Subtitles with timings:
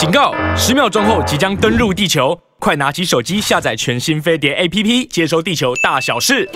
[0.00, 0.32] 警告！
[0.56, 6.48] 十秒钟后即将登陆地球，快拿起手机下载全新飞碟 APP，接收地球大小事。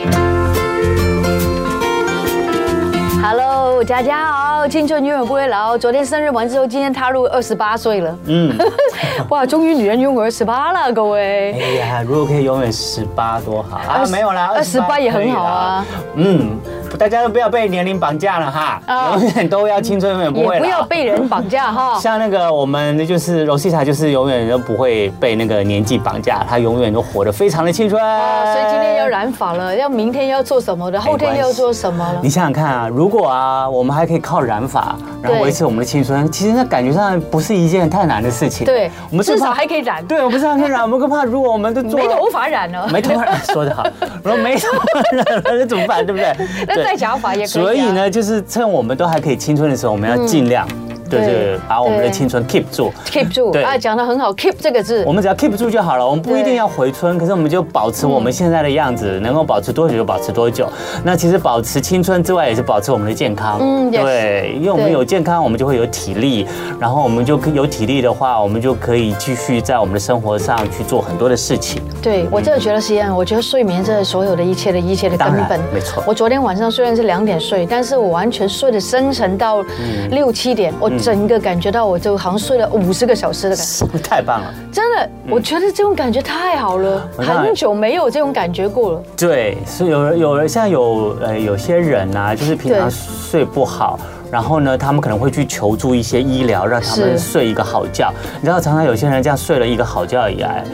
[3.22, 5.76] Hello，大家好，青春永远不会老。
[5.76, 8.18] 昨天生日完之后，今天踏入二十八岁了。
[8.24, 8.56] 嗯，
[9.28, 11.52] 哇，终于女人拥有二十八了，各位。
[11.52, 14.06] 哎呀，如果可以永远十八多好啊！
[14.10, 15.86] 没有啦，二十八也很好啊。
[16.14, 16.58] 嗯。
[16.98, 18.80] 大家都不要被年龄绑架了哈，
[19.14, 20.64] 永远都要青春，永远不会老。
[20.64, 21.98] 不要被人绑架哈。
[22.00, 28.00] 像那个我们就是 Rosita，就是永远都不会被那个年纪绑架，她永远都活得非常的青春。
[28.00, 32.20] 所以今天要染发了，要明天要做什么的，后天要做什么了？
[32.22, 38.64] 你想想看啊，如果啊，我们还可以靠染发，然后维持我们的青春，其实那感觉上不是一件太难的事情。
[38.64, 40.04] 对，我们至少还可以染。
[40.06, 40.82] 对，我们至少可以染。
[40.84, 43.84] 我们更怕如果我们都做没头发染了，没头发染说的好，
[44.22, 46.04] 如果没头发染了，那怎么办？
[46.04, 46.36] 对不对？
[46.68, 47.46] 那戴假发也可以。
[47.46, 50.68] 所以呢，就是趁我们都还可以青春的时候，我们要尽量。
[51.08, 53.50] 对对，把我们的青春 keep 住，keep 住。
[53.52, 56.06] 对，啊，讲的很好，keep 这个字，我们只要 keep 住就好了。
[56.06, 60.68] 我们不一定要回春，可是我们就保持我们现在的样子，能够保持多久就保持多久。
[61.04, 63.58] 那其实保持青春之外，也是保持我们的健康。
[63.60, 66.46] 嗯，对，因为我们有健康，我们就会有体力，
[66.80, 71.82] 然后我们就有体力的话，我们就可以继续在我们的生活上去做很多的事情。
[72.02, 75.60] 对，我真的觉得是一样，我觉得睡眠是所有的一切的一切的根本。
[75.72, 76.02] 没错。
[76.06, 79.64] 我昨天晚上虽然是两点睡，但是我完全睡得深沉到
[80.10, 81.84] 六七点，我整个感觉到。
[81.84, 84.52] 我就好像睡了五十个小时的感觉，太棒了！
[84.72, 89.02] 真的，我觉得这种感觉太好了，很久没有这种感觉过了。
[89.16, 93.98] 对，是有人有人像有呃有些人呐，就是平常睡不好，
[94.30, 98.10] 然后呢，他们可能会去求助一些医疗，让他们睡一个好觉。
[98.40, 100.64] 你知道，常常有些人这样睡了一个好觉以来。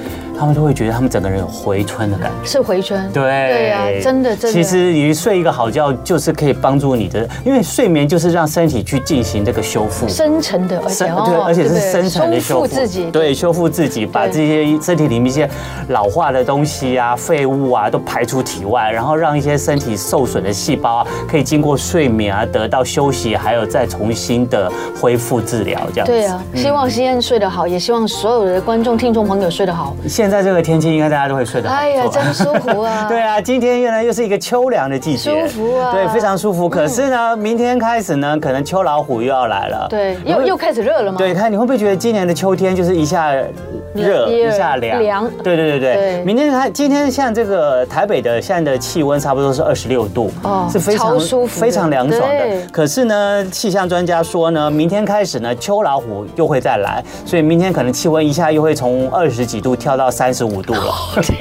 [0.41, 3.22] 他们都会觉得他们整个人有回春的感觉，是回春，对。
[3.22, 4.52] 对呀，真的真的。
[4.52, 15.46] 其实你睡一个好觉，就是可以帮助你的，因为睡眠就是让身体去进行这个修复，深层的，而且对，而且是深层的修复自己，对，修复自己，把这些身体里面一些
[15.88, 26.12] 老化的东西啊、废物啊都排出体外，然后让一些身体受损的细胞啊，可以经过睡眠啊得到休息，还有再重新的恢复治疗，这样子。
[26.12, 29.95] 对啊，希望西恩睡得好，也希望所有的观众、听众朋友睡得好。
[30.08, 31.74] 现在这个天气应该大家都会睡得好。
[31.74, 33.07] 哎呀，真舒服啊！
[33.11, 35.92] 对啊，今天原来又是一个秋凉的季节，舒服啊！
[35.92, 36.68] 对，非常舒服。
[36.68, 39.86] 可是呢，明天开始呢，可能秋老虎又要来了。
[39.91, 41.18] 对，又又开始热了吗？
[41.18, 43.35] 对，看你会不会觉得今年的秋天就是一下
[43.95, 45.01] 热一下凉？
[45.02, 45.30] 凉。
[45.42, 46.24] 对对对对。
[46.24, 52.67] 明天看，今天像这个台北的现在的气温差不多是二十六度，哦，是非常舒服、非常凉爽的。
[52.73, 60.61] 可是呢，气象专家说呢，明天开始呢，秋老虎又会再来，所以明天可能气温一下又会从二十几度跳到三十五。
[60.61, 60.92] 度了，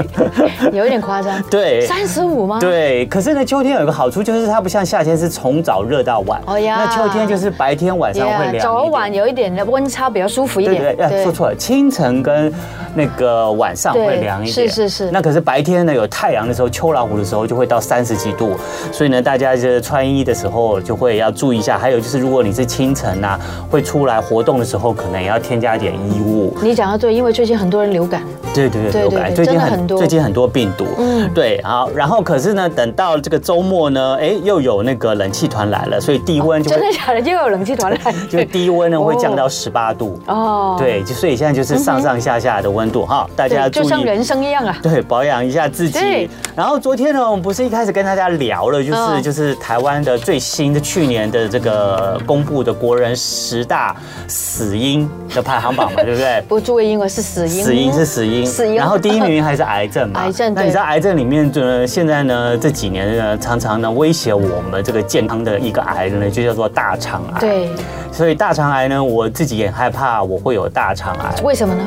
[0.71, 1.43] 有一点夸张。
[1.51, 2.57] 对，三十五吗？
[2.61, 6.41] 对，可是呢，秋天有一个好处，就是它不像夏天是从早热到晚。
[6.45, 10.95] 哦呀，那秋天就是白天晚上会凉，早晚有一点的温差比较舒服一点。
[10.95, 12.49] 对对，说错了，清晨跟
[12.99, 14.67] 那个晚上会凉一点。
[14.67, 15.11] 是是是。
[15.11, 18.57] 那可是白天呢，有太阳的时候，秋老虎的时候就会到三十几度，
[18.91, 21.77] 所以呢，大家就是穿衣的时候就会要注意一下。
[21.77, 23.39] 还有就是，如果你是清晨啊
[23.71, 26.53] 会出来活动的时候，可能也要添加一点衣物。
[26.61, 28.21] 你讲的对，因为最近很多人流感。
[28.53, 29.01] 对对对。
[29.01, 46.29] 流感最近很多，最近很多病毒，嗯，对，好，然后可是呢，等到这个周末呢，哎，又有那个冷气团来了，所以低温就真的假的，又有冷气团来， 就低温呢会降到十八度哦，对，就所以现在就是上上下下的温度哈，大家注意，就像人生一样啊，对，保养一下自己。
[46.55, 53.95] 然后昨天呢，我们不是一开始跟大家聊了，就是就是台湾的最新的去年的这个公布的国人十大
[54.27, 56.43] 死因的排行榜嘛， 对不对？
[56.47, 59.39] 不注意，因为是死因，死因是死因，死因，然后第一名。
[59.39, 60.19] 还是癌症嘛？
[60.27, 60.53] 癌症。
[60.53, 61.87] 那你知道癌症里面呃？
[61.87, 67.39] 现在呢，这几年呢，常常呢威胁我们这个健康的一个癌呢，就叫做大肠癌。
[67.39, 67.69] 对。
[68.11, 71.41] 所以大肠癌呢，我自己也害怕我会有大肠癌。
[71.41, 71.83] 为什么呢？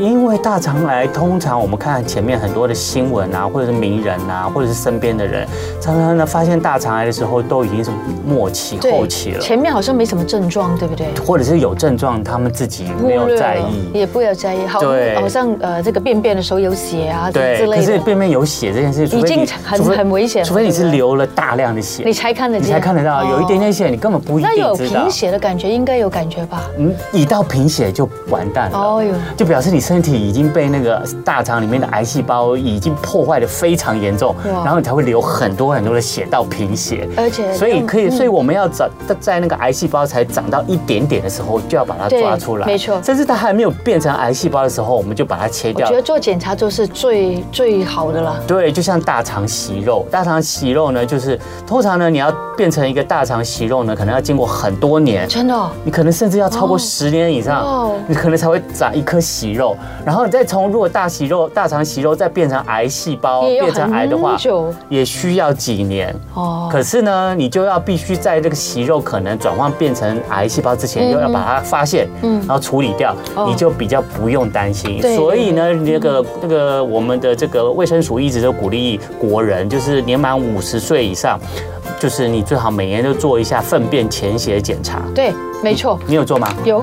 [0.00, 5.46] 因为大肠癌通常我们看前面很多的新闻啊，或者是名人啊，或者是身边的人，
[5.80, 7.90] 常常呢发现大肠癌的时候都已经是
[8.26, 9.40] 末期后期了。
[9.40, 11.06] 前面好像没什么症状，对不对？
[11.26, 14.66] 或者是有症状，他们自己没有在意，也不要在意。
[14.66, 14.80] 好，
[15.20, 17.76] 好像呃这个便便的时候有血啊，对之类的。
[17.76, 20.42] 可是便便有血这件事，已经很很危险。
[20.42, 24.74] 除非你是流了大量的血，你才看得见，你才看得到有一点点血，你根本不一定知道。
[24.78, 26.62] 那有贫血的感觉应该有感觉吧？
[26.78, 28.78] 嗯，一到贫血就完蛋了。
[28.78, 29.58] 哦哟，就表。
[29.60, 37.08] 示你身体已经被那个大肠里面的癌细胞已经破坏的非常严重，然后你才会流很多很多的血到贫血。
[37.16, 38.86] 而且，所以可以，所以我们要找
[39.18, 42.66] 在那个癌细胞才长到一点点的时候，就要把它抓出来。
[42.66, 45.86] 没错，甚至它还没有变成癌细胞的时候，我们就把它切掉。
[45.86, 48.38] 我觉得做检查就是最最好的了。
[48.46, 55.26] 对，就像大肠息肉，大肠息肉呢，就是通常呢，你要变成一个大肠息肉呢，可能要经过很多年。
[55.26, 59.74] 真的，你可能甚至要超过十年以上，你可能才会长一颗息肉。
[60.04, 64.36] 然后你再从如果大息肉、大肠息肉再变成癌细胞，变成癌的话，
[64.88, 66.14] 也需要几年。
[66.34, 66.68] 哦。
[66.70, 73.14] 可是呢，你就要必须在这个息肉可能转换变成癌细胞之前，又要把它发现，嗯，然后处理掉，
[73.46, 75.02] 你就比较不用担心。
[75.16, 81.38] 所以呢，那个那个我们的这个卫生署一直都鼓励国人，就是年满五十岁以上，
[81.98, 85.02] 就是你最好每年都做一下粪便潜血检查。
[85.14, 85.32] 对，
[85.62, 85.98] 没错。
[86.06, 86.48] 你有做吗？
[86.64, 86.82] 有。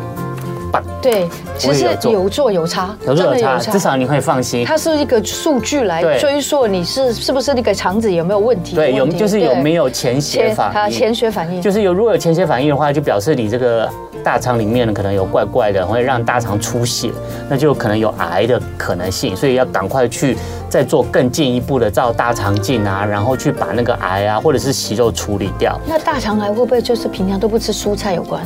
[1.06, 4.66] 对，其实有做有差，有做有差，至少你会放心。
[4.66, 8.75] 它是一个数据来追溯你是是不是那个肠子有没有问题？
[8.75, 10.98] 对，有就是有没有潜血反应？
[10.98, 13.88] 潜血反应就是有，如果有潜血反应的话，就表示你这个
[14.24, 17.12] 大肠里面呢可能有怪怪的，会让大肠出血，
[17.48, 20.36] 那就可能有癌的可能性，所以要赶快去
[20.68, 25.80] 再做更进一步的照大肠镜啊，然后去把那个癌啊或者是息肉处理掉。
[25.86, 28.42] 那大肠癌会不会就是平常都不吃蔬菜有关？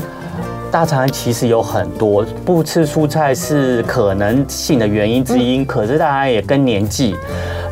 [0.72, 7.16] 大肠癌其实有很多，不吃蔬菜是可能性的原因之一，可是大家也跟年纪，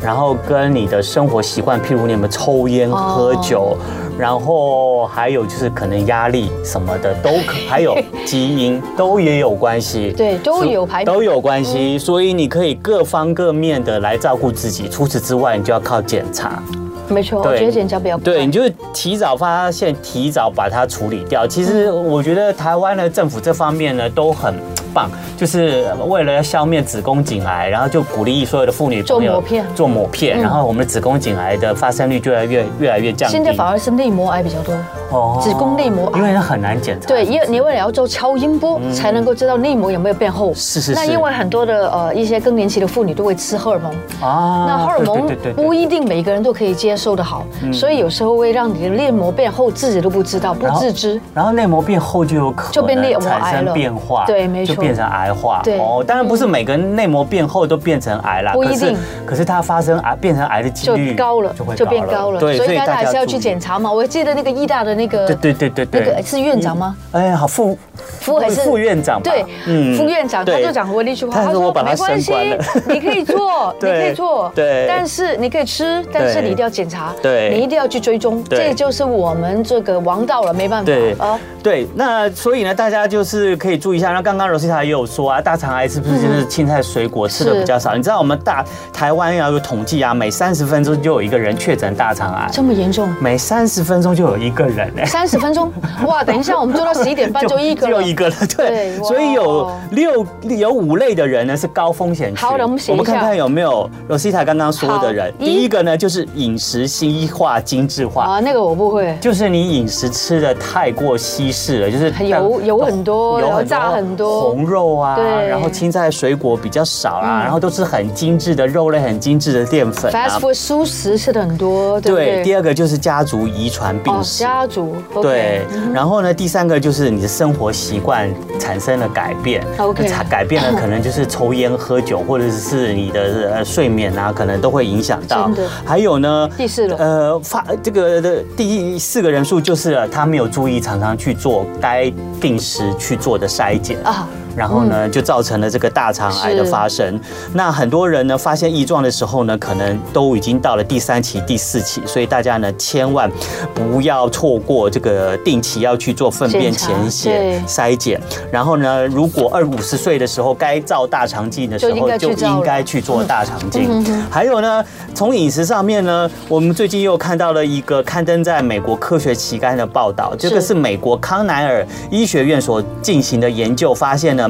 [0.02, 3.76] 然后跟你的生活习惯，譬如你有没有抽烟、喝酒，
[4.18, 7.96] 然后还有就是可能压力什么的都可，还有
[8.26, 10.12] 基因都也有关系。
[10.16, 14.88] 对，都有排都有关系，所以你可以各方各面的来照顾自己。
[14.88, 16.60] 除此之外，你就要靠检查。
[17.08, 21.46] 没错，我觉得减价比较对，你就提早发现，提早把它处理掉。
[21.46, 24.54] 其实我觉得台湾的政府这方面呢都很
[24.92, 33.36] 棒，就是为了要消灭子宫颈癌，然后就鼓励所有的妇女做抹片，做抹片，然后我们的子宫颈癌的发生率就越来越越来越降低。
[33.36, 34.74] 现在反而是内膜癌比较多。
[35.10, 37.06] 哦，子宫内膜癌，因为它很难检查。
[37.06, 40.52] 对，因为你为了要做超音波，才能够知道内膜有没有变厚。
[40.54, 40.94] 是是是。
[40.94, 51.20] 那因为很多的呃一些更年期的妇女都会吃荷尔蒙啊，那荷尔蒙不一定每个人都可以接受的好，所以有时候会让你的内膜变厚，自己都不知道，不自知。
[51.34, 54.24] 然后内膜变厚就有可能就变内膜癌了，变化。
[54.26, 55.60] 对，没错，就变成癌化。
[55.64, 58.96] 对哦，当然不是每个人内膜变厚都变成癌了，不一定。
[59.26, 62.40] 可是它发生癌变成癌的几率就高了，就会就变高了。
[62.40, 63.90] 对，所以大家还是要去检查嘛。
[63.90, 66.00] 我记得那个医大的那个，对对对对。
[66.00, 66.96] 那个是院长吗？
[67.12, 69.20] 哎，好副副还是副院长？
[69.22, 72.32] 对，嗯，副院长他就讲过那句话，他说没关系，
[72.88, 81.38] 你可以做， 你可以做，对，但是你可以吃，但是你一定要检查，对，你一定要去追踪，这就是我们这个王道了，没办法啊。
[81.62, 84.12] 对，那所以呢，大家就是可以注意一下。
[84.12, 84.48] 那刚刚
[84.84, 87.94] 也有说啊，大肠癌是不是就是青菜水果吃的比较少？
[87.96, 93.08] 你知道我们大台湾要有统计啊，每三十分钟就有一个人确诊大肠癌，这么严重？
[93.20, 95.72] 每三十分钟就有一个人哎，三十分钟。
[96.06, 98.96] 哇，等一下，我们做到十一点半 就一个，就一个了，对。
[99.02, 102.40] 所以有六有五类的人呢是高风险区。
[102.40, 102.78] 好的，我们。
[102.88, 105.32] 我们看看有没有 Rosita 刚刚说的人。
[105.38, 108.24] 第一个呢就是饮食西化、精致化。
[108.24, 109.16] 啊，那个我不会。
[109.20, 115.16] 就是你饮食吃的太过西式了，就是油油很多，油炸很多，红肉啊，
[115.48, 120.10] 然后青菜水果比较少啊，然后都是很精致的肉类，很精致的淀粉。
[120.10, 122.42] Fast food 素食吃的很多，对。
[122.42, 124.40] 第二个就是家族遗传病史。
[124.40, 125.22] 家族对。
[125.22, 128.28] 对，然后呢，第三个就是你的生活习惯
[128.58, 135.48] 产生了改变，OK，改变了可能就是抽烟喝酒，或者是你的呃睡眠啊，可能都会影响到。
[135.84, 144.26] 还有呢，第四个，呃，发这个的第四个人数就是他没有注意，常常去做该定时去做的筛检啊。
[144.56, 147.18] 然后呢，就造成了这个大肠癌的发生。
[147.54, 153.30] 那很多人呢，发现异状的时候呢，可能都已经到了第三期、第四期，所以大家呢，千万
[153.72, 158.20] 不要错过这个定期要去做粪便潜血筛检。
[158.50, 164.04] 然后呢，如果二五十岁的时候该照大肠镜的时候，就应该去做大肠镜。
[164.28, 164.84] 还有呢，
[165.14, 174.47] 从饮食上面呢，我们最近又看到了一个刊登在美国科学期刊的报道，这个是美国康奈尔医学院所进行的研究，发现呢。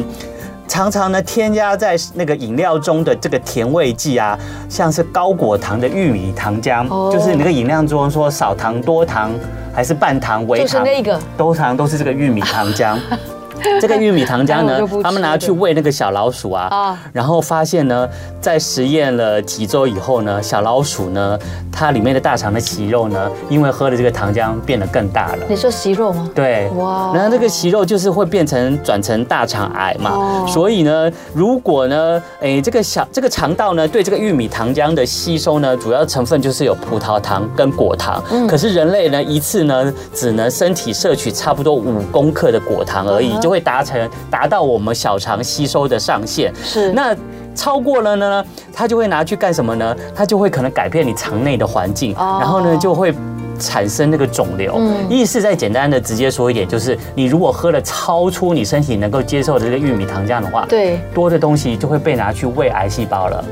[0.67, 4.39] 常常呢，添加在那个饮料中的这个甜味剂啊，
[4.69, 7.13] 像是高果糖的玉米糖浆，oh.
[7.13, 9.31] 就是那个饮料中说少糖多糖
[9.75, 12.99] 还是半糖微糖，就是那个，都常都是这个玉米糖浆。
[13.81, 18.09] 这个玉米糖浆呢，他们拿去喂那个小老鼠啊，然后发现呢，
[18.41, 21.39] 在实验了几周以后呢，小老鼠呢，
[21.73, 25.45] 它里面的大肠的息肉呢，因为喝了这个糖浆变得更大了。
[25.49, 26.29] 你说息肉吗？
[26.35, 46.53] 对，哇，然后这个息肉就是会变成转成大肠癌嘛，所以呢，如果呢，哎，这个小这个肠道呢，对这个玉米糖浆的吸收呢，主要成分就是有葡萄糖跟果糖，可是人类呢，一次呢，只能身体摄取差不多五公克的果糖而已，就会达成达到我们小肠吸收的上限。
[46.63, 47.17] 是，那
[47.55, 49.97] 超过了呢，它就会拿去干什么呢？
[50.15, 53.15] 它就会可能改变你肠内的环境，然后呢，就会。
[53.59, 63.45] 产生那个肿瘤，嗯，意思再简单的直接说一点，就是你如果喝了超出你身体能够接受的这个玉米糖浆的话，对，多的东西就会被拿去喂癌细胞了。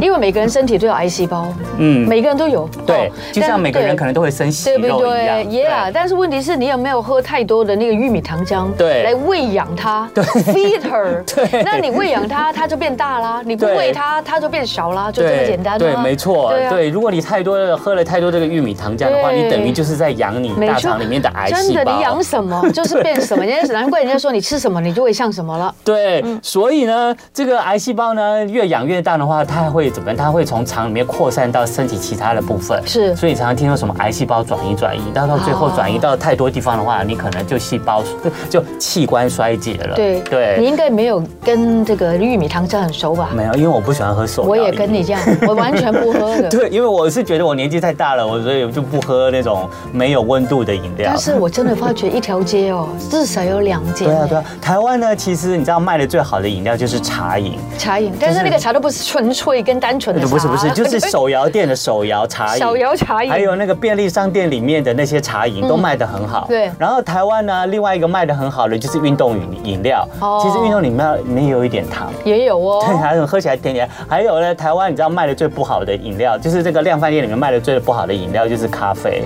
[0.00, 30.16] 因为每个人身体都有癌细胞，嗯，每个人都有，对，就像每个人可能都会生息肉一样，对，Yeah，但是问题是你有没有喝太多的那个玉米糖浆，对，来喂养它，对，feed her， 对，那你喂养它，它就变大啦，你不喂它，它就变小啦，就这么简单，对，没错，对，如果你太多的喝了太多这个玉米糖浆的话，你等于就是在养你大肠里面的癌细胞，真的，你养什么就是变什么，人家难怪人家说你吃什么你就会像什么了，对，所以呢，这个癌细胞呢越养越大的话，它还会怎么样？
[30.16, 38.02] 它会从肠里面扩散到身体其他的部分，是，所以常常听说什么癌细胞转移转移，到到最后转移到太多地方的话，你可能就细胞
[38.48, 39.94] 就器官衰竭了。
[39.94, 43.30] 对对，你应该没有跟这个玉米糖浆很熟吧？
[43.34, 44.42] 没有，因为我不喜欢喝手。
[44.42, 46.48] 我也跟你这样，我完全不喝的。
[46.50, 51.10] 对，因为我是觉得我年纪太大了，我所以就不喝那种没有温度的饮料。
[51.12, 54.08] 但是我真的发觉一条街哦，至少有两间。
[54.08, 57.58] 对啊对啊，台湾呢，其实你知道卖的最好的饮料就是茶饮。
[57.78, 60.26] 茶饮，但是那个茶都不是纯粹跟单纯的。
[60.26, 66.46] 不是不是， 就是手摇店的手摇茶饮，手摇茶饮，还有那个便利商店里面的那些茶饮都卖的很好。
[66.48, 66.70] 对。
[66.78, 70.06] 然后台湾呢，另外一个卖的很好的就是运动饮饮料。
[70.20, 70.40] 哦。
[70.42, 72.12] 其实运动饮料里面有一点糖。
[72.24, 72.82] 也有哦。
[72.86, 73.88] 对，还有喝起来甜甜。
[74.08, 79.24] 还有呢，台湾你知道卖的最不好的饮料，就是这个量贩店里面卖的最不好的饮料就是咖啡。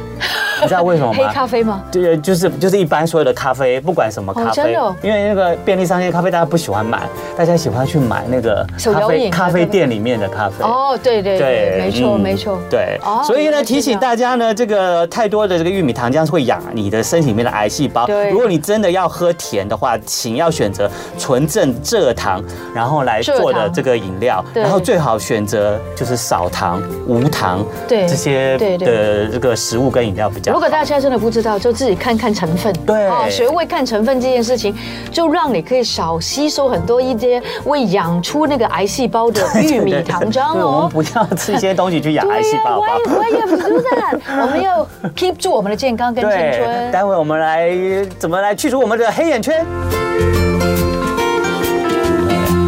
[0.62, 1.18] 你知道为什么吗？
[1.18, 1.82] 黑咖啡吗？
[1.92, 4.72] 对，就是就是一般所有的咖啡，不管什么咖啡，
[5.02, 7.02] 因为那个便利商店咖啡大家不喜欢买，
[7.36, 10.64] 大家喜欢去买那个咖啡咖啡店里面的咖啡。
[10.64, 12.58] 哦，对对对，没错没错。
[12.70, 18.06] 对，所以呢，提醒大家呢，这个太多的这个玉米糖浆会养你的身体里面的癌细胞。
[18.06, 22.42] 对，如果你真的要喝甜的话，请要选择纯正蔗糖，
[22.75, 30.45] 然后来做的这个饮料，然后最好选择就是少糖、无糖，对这些的这个食物跟饮料比较。
[30.52, 32.72] 如果大家真的不知道，就自己看看成分。
[32.86, 34.74] 对，学会看成分这件事情，
[35.10, 40.64] 就让你可以少吸收很多一些会养出那个癌细胞的玉米 糖浆哦。
[40.64, 42.80] 我们不要吃一些东西去养癌细胞。
[42.80, 44.20] Why you do that？
[44.40, 44.86] 我们要
[45.16, 46.90] keep 住我们的健康跟青春。
[46.92, 47.74] 待会我们来
[48.18, 49.66] 怎么来去除我们的黑眼圈？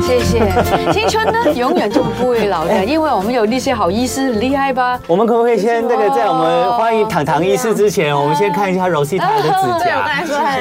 [0.09, 0.41] 谢谢，
[0.91, 4.99] 青春呢永远就不会老的，因为我们有那些好医师，厉害吧？
[5.07, 10.17] 我们可不可以先那个在我们欢迎糖糖医师之前，我们先看一下 Rosita 的指甲，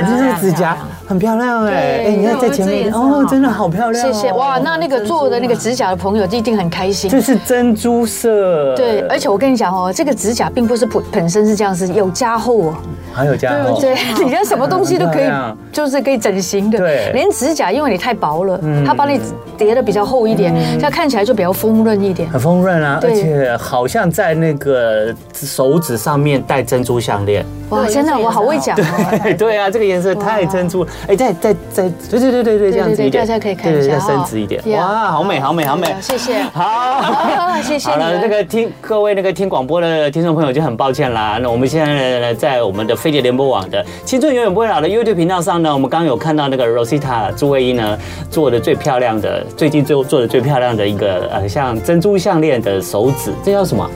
[0.06, 0.78] 这是指甲
[1.08, 4.34] 很漂亮哎，哎，你看在前面哦，真的好漂亮，谢谢。
[4.34, 12.74] 哇，那那个做的那个指甲的朋友一定很开心，这是珍珠色，对，而且我跟你讲哦，这个指甲并不是本本身是这样子，有加厚哦。
[13.14, 15.32] 还有加厚，对， 你看什么东西都可以，
[15.72, 16.78] 就是可以整形的。
[16.78, 19.20] 对，连指甲，因为你太薄了，它把你
[19.58, 22.30] 叠的比较厚一点，这样看起来就比较丰润一点。
[22.30, 27.46] 很丰润啊，而且好像在那个手指上面戴珍珠项链。
[27.70, 28.76] 哇，真的，我好会讲。
[28.76, 30.90] 对对啊，这个颜色太珍珠了。
[31.08, 34.62] 哎，再再再，对对对对对，这样子一点，大家可以看一下，再伸直一点。
[34.78, 35.96] 哇，好美，好美，好美。
[36.02, 36.42] 谢谢。
[36.54, 37.90] 好，谢谢。
[37.90, 41.40] 好了，那个听各位那个听广播的听众朋友就很抱歉啦。
[41.42, 42.98] 那我们现在呢，在我们的。
[42.98, 47.96] 飞碟联播网的青春永远不会老的 YouTube 频道上呢，我们刚刚有看到那个 Rosita 朱魏一呢
[48.32, 53.88] 做的最漂亮的，最近最做的最漂亮的一个呃像珍珠项链的手指，这叫什么？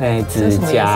[0.00, 0.86] 哎，指甲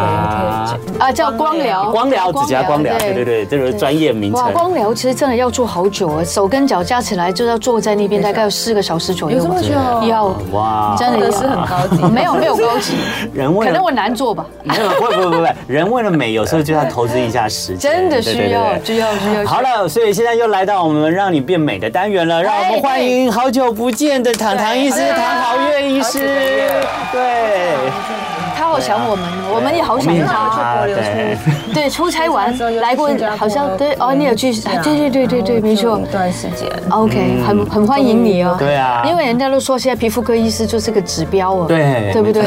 [0.98, 4.50] 啊，叫光疗，光疗指甲光疗，对对对，这是专业名称。
[4.52, 9.36] 光疗其实真的要做好久啊，手跟脚加起来就要坐在那边，大概有四个小时左右。
[9.36, 9.74] 有这么久？
[10.08, 12.02] 要哇，真的是很高级。
[12.10, 12.94] 没有没有高级，
[13.34, 14.46] 人为可能我难做吧？
[14.62, 17.92] 没有，不不不不， 人为了美，有时候就要投资一下时间。
[17.92, 19.44] 真的需要，需要需要。
[19.44, 26.20] 好了，所以现在又来到我们让你变美的单元了，让我们欢迎好久不见的唐唐医师，唐好月医师。
[27.12, 28.33] 对。
[28.56, 30.84] 他好想我们，我们也好想他。
[30.86, 31.36] 对
[31.74, 34.52] 对，出差完来过， 好像对哦，你有去？
[34.82, 36.68] 对对对对对，没错，一段时间。
[36.90, 38.56] OK，很很欢迎你哦。
[38.58, 42.44] 对啊，因为人家都说现在皮肤科医师就是个指标哦，对，对不对？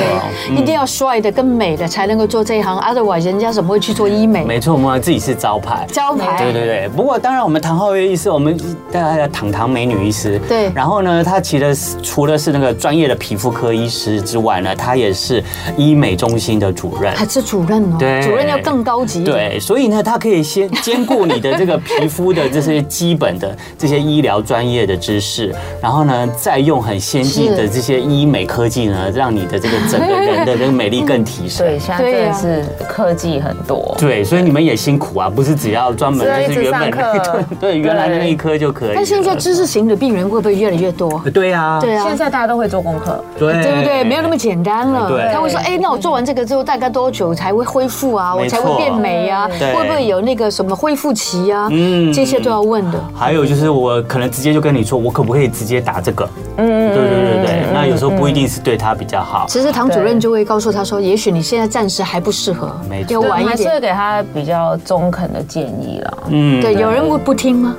[0.55, 4.45] 一定要帅的跟美的才能够做这一行，otherwise 人家怎么会去做医美？
[4.45, 6.37] 没错，我们自己是招牌，招牌。
[6.37, 8.57] 对对对，不过当然我们唐浩月医师，我们
[8.91, 10.39] 大家叫堂堂美女医师。
[10.47, 10.71] 对。
[10.73, 15.43] 然后呢，他其实除了是那个专业的皮肤科医师之外呢，他也是
[15.75, 17.13] 医美中心的主任。
[17.15, 17.95] 还是主任哦。
[17.97, 18.21] 对。
[18.21, 19.23] 主任要更高级。
[19.23, 31.65] 对，所以呢，他可以先兼顾你的这个皮肤的这些基本的这些医疗专业的知识，然后呢，再用很先进的这些医美科技呢，让你的这个整个人的 这个美丽更提升。
[31.65, 33.95] 对，现在真的是科技很多。
[33.99, 36.91] 对，所以你们也辛苦啊，不是只要专门就是原本
[37.59, 38.91] 对对原来的那一科就可以。
[38.95, 41.21] 但现在知识型的病人会不会越来越多？
[41.33, 44.03] 对啊，对啊，现在大家都会做功课，对对不对？
[44.03, 45.07] 没有那么简单了。
[45.09, 48.35] 对，他会说，哎，那我做完这个之后大概多久才会恢复啊？
[48.35, 49.47] 我才会变美啊？
[49.47, 51.67] 会不会有那个什么恢复期啊？
[51.71, 52.99] 嗯，这些都要问的。
[53.15, 56.27] 还有就是，我可能直接就跟你说，我可不可以直接打这个？
[56.57, 57.73] 嗯，对对对对。
[57.73, 59.45] 那有时候不一定是对他比较好。
[59.47, 62.75] 其实唐主任就会告诉他说，也许你现在暂时还不适合，
[63.09, 63.49] 要晚一点。
[63.49, 66.17] 还是会给他比较中肯的建议了。
[66.29, 67.75] 嗯，对，有人会不听吗？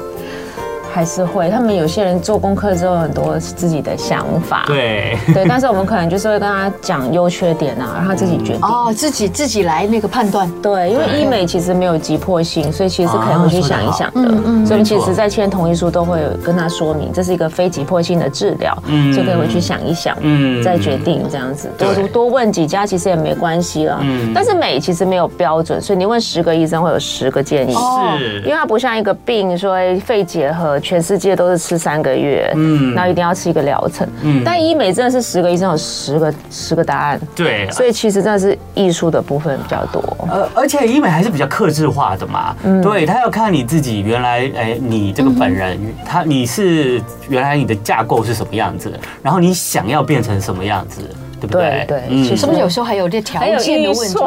[0.98, 5.16] 还是会，他们有些人做功课之后很多自己的想法，对。
[5.32, 8.62] 对，但是我们可能就是会跟他讲优缺点啊，让他自己决定。
[8.62, 10.50] 哦，自己自己来那个判断。
[10.60, 14.42] 对，因为医美其实没有急迫性，所以其实可以回去想一想的。
[14.44, 21.70] 嗯，所以其实在签同意书都会跟他说明，这是一个非急迫性的治疗，嗯，就可以回去想一想，嗯，再决定这样子。
[21.78, 27.72] 多多问几家其实也没关系了，嗯，但是美其实没有标准，所以你问十个医生会有十个建议，
[28.18, 30.76] 是，因为它不像一个病说肺结核。
[30.88, 48.90] 全世界都是吃三个月，嗯，然后一定要吃一个疗程，嗯，但医美真的是十个医生有十个十个答案，对，所以其实真的是艺术的部分比较多，呃，而且医美还是比较克制化的嘛，嗯，对，他要看你自己原来，哎，你这个本人，他你是原来你的架构是什么样子，
[49.22, 51.02] 然后你想要变成什么样子。
[51.40, 51.84] 对不对？
[51.86, 54.18] 对，是不是有时候还有这条件的问题？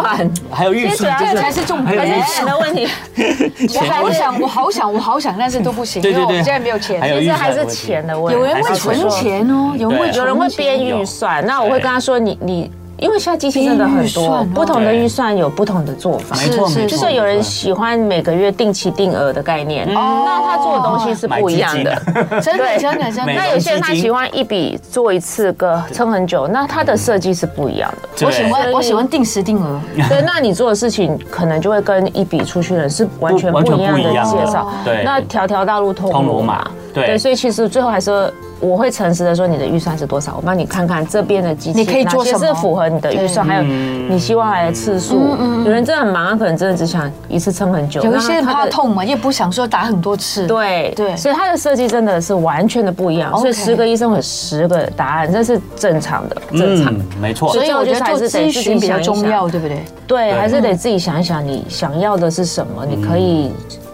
[0.51, 2.23] 还有预算，这才是重点。
[2.25, 2.87] 钱的问题。
[3.73, 6.01] 我好想，我好想，我好想，但是都不行。
[6.01, 7.01] 对对对，现在没有钱。
[7.01, 8.39] 其实还是钱的问题。
[8.39, 11.45] 有人会存钱哦，有人会有人会编预算。
[11.45, 12.71] 那我会跟他说，你你。
[13.01, 16.35] 因为现在机器真的很多，不同的预算有不同的做法。
[16.37, 16.85] 没错，没错。
[16.85, 21.95] 就是有人喜欢每个月定期定额的概念，那他做的东西是不一样的。
[22.39, 23.33] 真的，真的，真的。
[23.33, 28.27] 那有些人他喜欢一笔做一次个撑很久，那他的设计是不一样的。
[28.27, 29.81] 我喜欢，我喜欢定时定额。
[30.07, 34.71] 对，那你做的事情可能就会跟一笔出去的人是完全不一样的介绍。
[34.85, 36.69] 对，那条条大路通罗马。
[36.93, 38.31] 对，所以其实最后还是。
[38.61, 40.35] 我会诚实的说，你的预算是多少？
[40.37, 42.45] 我帮你看看这边的机器，你可以做什么？
[42.45, 45.35] 是符合你的预算，还有你希望来的次数。
[45.65, 48.01] 有人真的很忙，可能真的只想一次撑很久。
[48.03, 50.45] 有一些人怕痛嘛，也不想说打很多次。
[50.45, 53.35] 对对，所以它的设计真的是完全的不一样。
[53.39, 56.93] 所以十个医生有十个答案，这是正常的，正常。
[57.19, 57.51] 没错。
[57.51, 59.83] 所以我觉得做咨询比较重要，对不对？
[60.05, 63.51] 对，还是得自己想一想，你想要的是什么，你可以。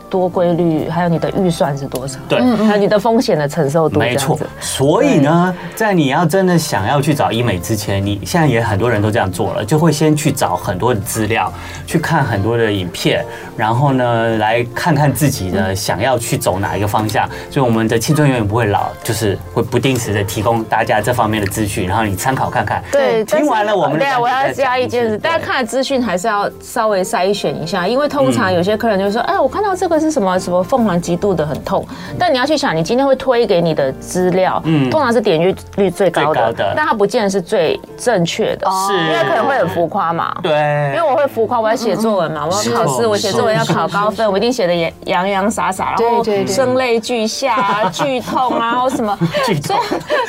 [0.10, 2.18] 多规律，还有你的预算是多少？
[2.30, 4.00] 对，还有你的风险的承受度。
[4.00, 4.40] 没错。
[4.60, 11.52] 所以呢，在你要真的想要去找医美之前，你现在也很多人都这样做了，就会先去找很多的资料，
[11.86, 13.26] 去看很多的影片，
[13.58, 17.28] 然后呢，来看看自己的想要去走哪一个方向。
[17.50, 22.82] 所以我们的青春永远不会老，就是会不定时的提供大家这方面的资讯，然后你参考看看。
[22.92, 24.00] 对，听完了我们。
[24.00, 31.86] 对，我要加一件事，大家看的资讯还是要稍微筛选一下，因为通常有些客人就说：“哎，我看到这个。”是什么什么凤凰极度的很痛，
[32.20, 40.52] 但你要去想，你今天会推给你的资料，嗯，通常是点击率最高的，但它不见得是最正确的，是，因为可能会很浮夸嘛，对，
[40.96, 49.76] 因为我会浮夸，我要写作文嘛，我要考试，我写作文要考高分，我一定写的也洋洋洒洒，然后声泪俱下， 剧痛啊，然后什么，剧痛，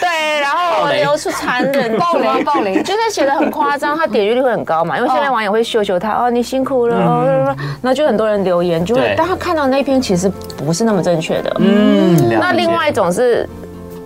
[0.00, 2.42] 对，然后我流出残忍 暴雷。
[2.44, 9.58] 暴雷，就是写的很夸张，它点击率会很高嘛，因为现在网友会秀秀他，哦，你辛苦了，然后就很多人留言，就会，当他看。
[9.59, 13.49] 那那篇其实不是那么正确的，嗯，那另外一种是。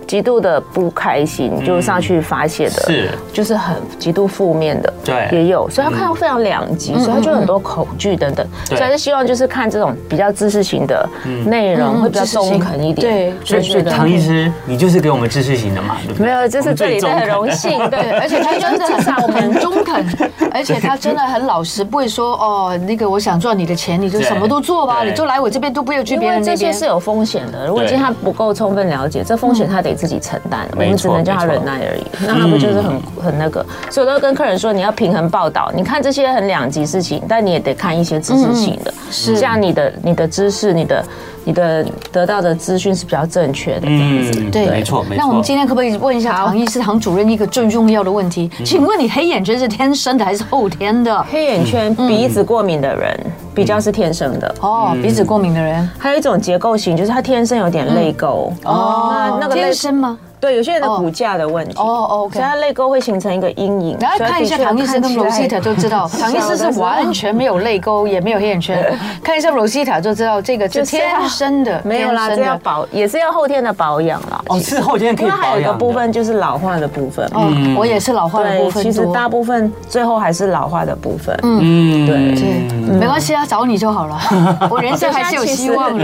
[0.07, 11.07] 极度的不开心，就上去发泄的，是，就是很极度负面的，对，也有，所以他看到非常两极，所以他就很多恐惧等等，所以还是希望就是看这种比较知识型的
[11.45, 18.85] 内容会比较中肯一点，对，所以所以唐医师，你就是给我们知识型的嘛，没有，这是这里的很荣幸，对，而且他真的
[19.33, 20.05] 很中肯，
[20.51, 29.92] 而且他真的很老实，不会说哦，那个我想赚你的钱，你就什么都做吧，你就来我这边都不要去别人那边，这些是有风险的，如果今天他不够充分了解，这风险他得。
[29.93, 32.03] 自己承担，我们只能叫他忍耐而已。
[32.25, 33.65] 那他不就是很很那个？
[33.89, 41.03] 所以我都跟客人说，你要平衡报道，你看这些很两极事情，但你也得看一些知识性的，是这样你的你的知识你的。
[41.45, 45.15] 你的得到的资讯是比较正确的，这样子，对，没错，没错。
[45.17, 48.49] 那我们今天可不可以问一下唐医师、唐主任一个最重要的问题？
[48.63, 51.23] 请问你黑眼圈是天生的还是后天的？
[51.23, 53.19] 黑眼圈，鼻子过敏的人
[53.53, 54.55] 比较是天生的。
[54.61, 58.53] 哦，鼻子过敏的人，还有一种结构型，就是他天生有点泪沟。
[58.63, 60.17] 哦，那那个天生吗？
[60.43, 63.97] 对，有些人的骨架的问题哦，OK，所以他泪沟会形成一个阴影。
[63.97, 68.93] 然后看一下唐医生跟 Rosita 就知道， 唐医师是完全没有泪沟，也没有黑眼圈。
[69.23, 74.43] 看一下 Rosita 就知道这个是 天生的，没有啦，这要保也是要后天的保养啦。
[74.49, 75.41] 哦，是后天可以保养。
[75.41, 77.25] 还有一个部分就是老化的部分。
[77.33, 78.83] 嗯，我也是老化的部分。
[78.83, 81.33] 其实大部分最后还是老化的部分。
[81.43, 84.19] 嗯，对，没关系啊，找你就好了。
[84.69, 86.03] 我人生还是有希望的。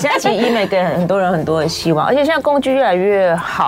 [0.00, 3.59] 现在其实医美给很多人很多的希望，而且现在工具越来越好，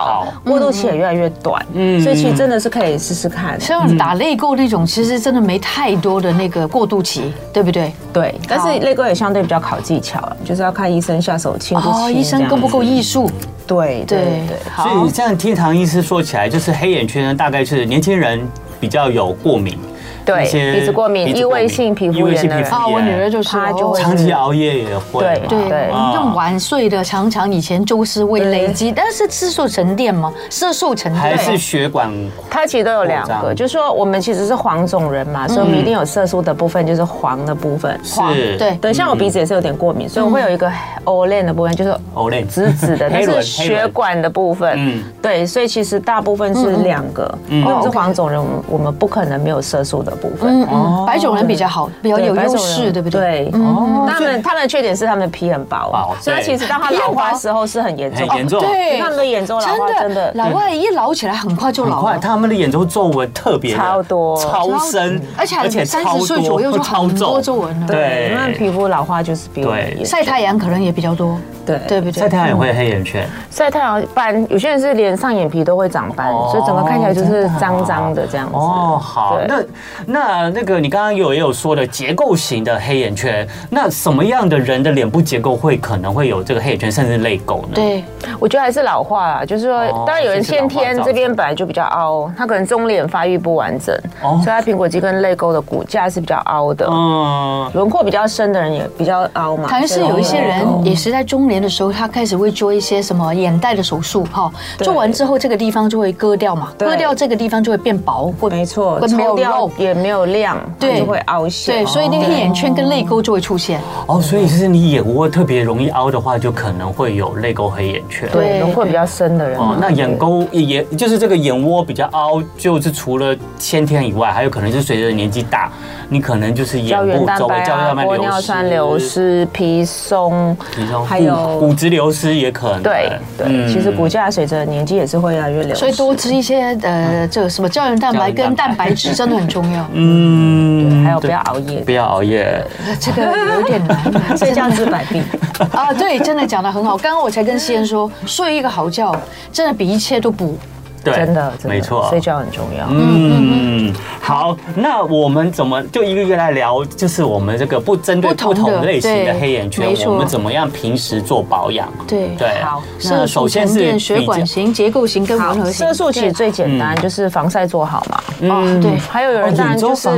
[0.43, 3.59] 过渡期也越来越短，嗯，所以其实真的是可以试试看。
[3.59, 7.91] 像打泪沟那种，其实真的没太多的那个过渡期，对不对？
[8.11, 8.35] 对。
[8.47, 12.03] 但是泪沟也相对比较考技巧，就是要看医生下手轻不轻。
[12.05, 13.29] 哦，医生够不够艺术？
[13.65, 14.57] 对对对。
[14.75, 18.39] 所以这样听唐医师说起来，就是黑眼圈呢，大概是年轻人
[18.79, 19.77] 比较有过敏。
[20.25, 25.23] 对，鼻子过敏、异位性皮肤炎的人啊，我女儿就是，她就会长期熬夜也会。
[25.23, 25.69] 对对。
[25.69, 30.31] 对，用晚睡的常常以前就是会累积，但是色素沉淀吗？
[30.49, 31.21] 色素沉淀。
[31.21, 32.11] 还是血管？
[32.49, 37.99] 它其实都有两个，就是说我们其实是黄种人嘛，所以我们一定有色素的部分，就是黄的部分。
[38.03, 38.77] 是，对。
[38.77, 40.71] 对，像我鼻子也是有点过敏，所以我会有一个
[41.05, 44.73] Olen 的部分，就是 Olen 紫紫的， 那是血管的部分。
[44.77, 50.12] 嗯，对，所以其实大部分是两个，因为我们是黄种人，我们不可能没有色素的。
[50.15, 53.49] 部分，嗯，白种人比较好，比较有优势，对不对？
[53.51, 58.59] 对，哦，他们他们的缺点是他们的皮很薄，所以其实当他老化的时候是很严重，严重。
[58.59, 67.87] 对，他们的眼周老化真的，老外一老起来很快就老化，他们的眼周皱纹特别超多、超深，而且而且三十岁左右就很多皱纹了。
[67.87, 69.71] 对，因为皮肤老化就是比较
[70.03, 71.79] 晒太阳可能也比较多，对。
[71.87, 72.21] 对不对？
[72.21, 78.55] 晒太阳也会黑眼圈，晒太阳斑，有些人是连上眼皮都会长斑，所以整个看起来就是脏脏的这样子。
[78.55, 79.61] 哦，好，那
[80.05, 80.83] 那那个。
[80.83, 87.69] 你刚刚有也有说的结构型的黑眼圈，那什么样的人的脸部结构会可能会有这个黑眼圈，甚至泪沟呢？
[87.75, 88.03] 对，
[88.37, 96.85] 我觉得还是老化啦，就是说，当然有人先天这边本来就比较凹，他可能中脸发育不完整，所以他苹果肌跟泪沟的骨架是比较凹的。
[96.89, 99.69] 嗯，轮廓比较深的人也比较凹嘛。
[99.69, 110.57] 好像是有一些人也是在中年的时候，他开始会做一些什么眼袋的手术，哈，做完之后这个地方就会割掉嘛，割掉这个地方就会变薄，会没错，会没有肉也没有亮。
[110.79, 111.75] 对，就会凹陷。
[111.75, 113.79] 对，所以那个黑眼圈跟泪沟就会出现。
[114.07, 118.29] 哦，所以是你眼窝特别容易凹的话，就可能会有泪沟黑眼圈。
[118.31, 119.57] 对，轮廓比较深的人。
[119.59, 125.71] 哦，那眼沟也就是这个眼窝比较凹，就是除了先天以外，还有可能是随着年纪大，
[126.09, 132.83] 你可能就是眼部周围胶原蛋白、玻尿酸流失、皮松，皮松，还有骨质流失也可能。
[132.83, 135.79] 对对，其实骨架随着年纪也是会越来越流失。
[135.79, 139.82] 所以多吃一些呃，这个什么胶原蛋白跟蛋白质真的很重要。
[139.91, 141.01] 嗯。
[141.01, 142.65] 嗯，还有不要熬夜，不要熬夜，
[142.99, 143.21] 这个
[143.55, 145.23] 有点难，睡觉治百病
[145.71, 145.93] 啊。
[145.93, 146.97] 对，真的讲的很好。
[146.97, 149.15] 刚刚我才跟西恩说，睡一个好觉，
[149.51, 150.57] 真的比一切都补。
[151.03, 152.87] 对，真的，没错，睡觉很重要。
[152.89, 156.83] 嗯，好，那我们怎么就一个一个来聊？
[156.85, 161.87] 就是我们这个不针对不同类型的黑眼圈，我们怎么样平时做保养？
[162.07, 162.81] 对对，好。
[163.03, 165.73] 那首先是血管型、结构型跟混合型。
[165.73, 168.23] 色素其实最简单，就是防晒做好嘛。
[168.41, 168.97] 嗯，对。
[168.97, 170.09] 还有有人当然就是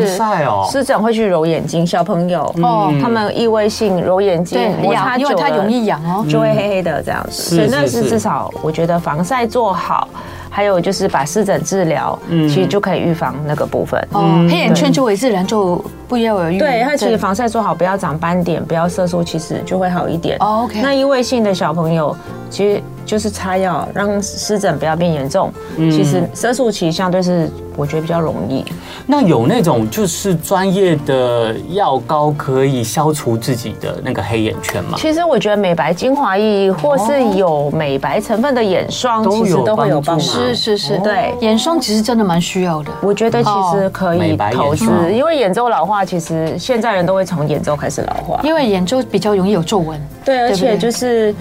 [0.69, 7.55] 湿疹会去揉眼睛，小朋友哦，他们异位性揉眼睛，摩擦久了，因为它容易痒哦，就会黑黑的这样子。
[7.55, 10.07] 所以那是至少我觉得防晒做好。
[10.55, 14.01] 还有就是把湿疹治疗，其实就可以预防那个部分。
[14.13, 16.57] 哦，黑眼圈就会自然就不药而愈。
[16.57, 20.37] 对，它其实防晒做好，不要长斑点，不要色素，其实就会好一点。
[20.37, 20.81] OK。
[20.81, 22.15] 那异位性的小朋友，
[22.49, 25.51] 其实就是擦药让湿疹不要变严重。
[25.75, 27.51] 其实色素其实相对是。
[27.75, 28.63] 我觉得比较容易。
[29.05, 34.97] 那有那种就是专业的药膏可以消除自己的那个黑眼圈吗？
[34.97, 40.25] 其实我觉得美白精华液或是有美白成分的眼霜，其实都会有帮助。
[40.25, 42.91] 是是是，对，眼霜其实真的蛮需要的。
[43.01, 49.99] 我觉得其实可以投资，因为眼周老化，其实现在人都会从眼周开始老化，因为眼周比较容易有皱纹。
[50.23, 51.33] 对，而且就是。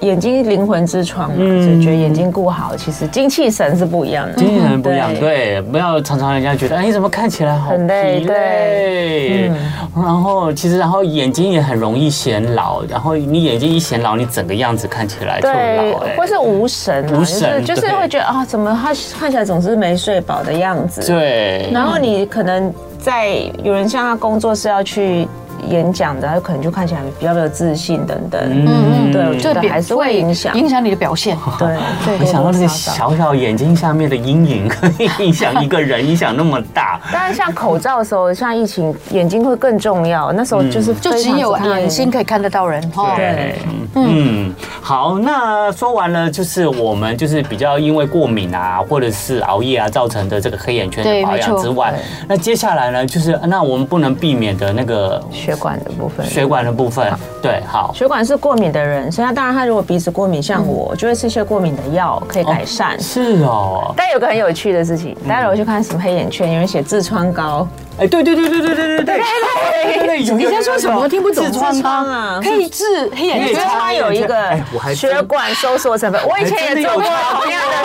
[0.00, 4.34] 眼睛灵魂之窗嘛，所以觉得眼睛顾好，其实精气神是不一样的。
[4.34, 8.24] 精气神不一样，对，不要常常人家觉得，哎，你怎么看起来好疲累？
[8.24, 9.50] 对，
[9.96, 21.04] 然后其实然后眼睛也很容易显老，然后你眼睛一显老，你整个样子看起来就老，或是无神，无神，就是会觉得啊，怎么他看起来总是没睡饱的样子？
[21.04, 23.30] 对，然后你可能在
[23.64, 25.26] 有人像他工作是要去。
[25.66, 31.36] 演讲的，他可能就看起来比较没有自信等等，嗯嗯，对，我觉得还是会影响影响你的表现。
[31.58, 31.76] 对，
[32.18, 37.00] 没想到这个小小眼睛下面的阴影可以影响一个人，影响那么大。
[37.12, 40.32] 当然，像口罩的时候，像疫情，眼睛会更重要。
[40.32, 42.80] 那时候就是就只有眼睛可以看得到人。
[42.90, 43.56] 对，
[43.94, 51.94] 嗯，好，那说完了，就是我们就是比较因为过敏啊，或者是熬夜啊造成的这个黑眼圈的保养之外，
[52.28, 55.22] 那接下来呢，就是那我们不能避免的那个。
[55.30, 62.98] 血管的部分，血管的部分，对，好，血管是过敏的人，所以他当然他如果鼻子过敏，像我，就会吃一些过敏的药，可以改善。
[63.00, 67.66] 是哦，但有个很有趣的事情，大家如果去看什么黑眼圈，有人写痔疮膏。
[67.98, 71.00] 哎，对对对对对对对对对，你在说什么？
[71.00, 71.44] 我听不懂。
[71.50, 72.84] 痔疮啊，可以治
[73.16, 73.66] 黑眼圈。
[73.66, 76.20] 它有一个血管收缩成分。
[76.28, 77.76] 我以前也做过同样的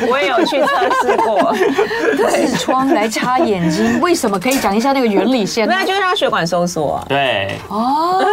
[0.00, 0.68] 事，我也有去测
[1.02, 1.54] 试过。
[2.28, 4.38] 痔疮来擦眼睛，为什么？
[4.38, 5.68] 可以讲一下那个原理先。
[5.68, 7.00] 那就是让血管收缩。
[7.08, 7.56] 对。
[7.68, 8.24] 哦。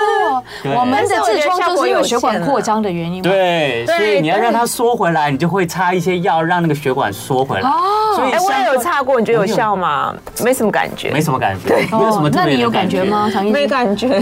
[0.75, 3.21] 我们的痔疮就是因为血管扩张的原因。
[3.21, 3.85] 对。
[3.85, 7.69] 所以你要让它缩回来，你就会擦一些药，让那个血管缩回来。
[7.69, 7.73] 哦。
[8.15, 10.13] 所以我也有擦过，你觉得有效吗？
[10.43, 11.11] 没什么感觉。
[11.11, 12.29] 没什么感觉，对，没有什么。
[12.29, 13.31] 那你有感觉吗？
[13.51, 14.07] 没感觉。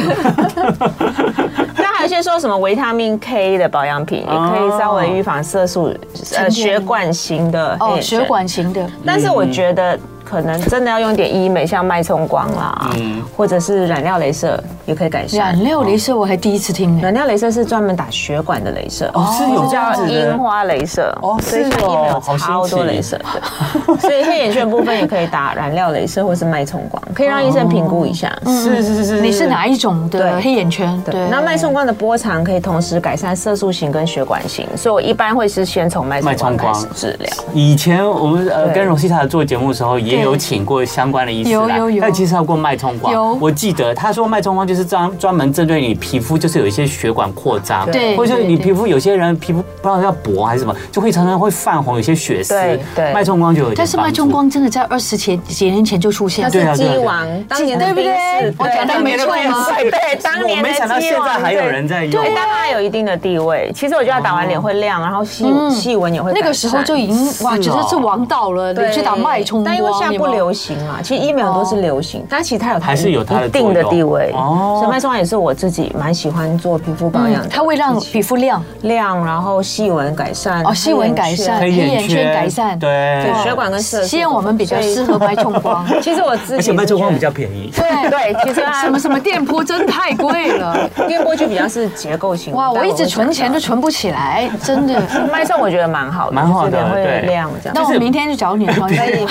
[1.75, 5.93] 那还有些说什么维他命 K 的保养品，也可以稍微预防色素
[6.37, 8.87] 呃血管型的哦，血管型的。
[9.05, 9.99] 但是我觉得。
[10.29, 15.39] 可能真的要用点医美，像脉冲光啦，嗯，或者是染料镭射也可以改善。
[15.39, 28.31] 染料镭射我还第一次听，染料镭射是专门打血管的镭射，哦，是有叫樱花镭射，哦，是哦，超多镭射，对， 所以黑眼圈部分也可以打染料镭射或是脉冲光，可以让医生评估一下。
[28.45, 31.01] 是是是是，你是哪一种的黑眼圈？
[31.03, 37.29] 对，那脉冲光的波长可以同时改善色素型跟血管型，所以我一般会是先从脉冲光开始治疗。
[37.51, 40.18] 以前我们呃跟 Rosita 做节目的时候也。
[40.19, 43.13] 有请过相关的医师来，有有有，他介绍过脉冲光。
[43.13, 52.53] 有，我记得他说脉冲光就是专专门针对你皮肤，就是有一些血管扩张，对，或者你皮肤有些人皮肤不知道要薄还是什么，就会常常会泛红，有些血丝。
[52.95, 53.73] 对，脉冲光就有。
[53.73, 58.53] 但是脉冲光真的在二十前几年前就出现，对啊，鸡王当年对不对？
[58.57, 59.67] 我讲的没错吗？
[59.77, 63.71] 对，当年没想到现在还有人在用，对，但它有一定的地位。
[63.75, 66.31] 其实我觉得打完脸会亮，然后细细纹也会。
[66.33, 70.99] 那个时候就已经哇，觉得是王道了，你去打脉冲光，但因为现在不流行嘛。
[71.01, 74.77] 其实医美很多是流行，但其实它有还是有它一定的地位哦。
[74.79, 84.07] 所以脉冲光也是我自己蛮喜欢做皮肤保养，它会让皮肤亮亮，然后细纹改善哦，细纹改善，黑眼圈改善，对，血管跟色素。
[84.07, 92.53] 现在我们比较适合白冲光， 其实我自己而且脉冲光比较便宜，对对，其实什么什么电波真太贵了，电波就比较是结构型。
[92.53, 94.99] 哇，我一直存钱都存不起来，真的。
[95.31, 97.73] 脉冲我觉得蛮好的，蛮好的，会亮这样。
[97.75, 99.25] 那我明天去找你 可以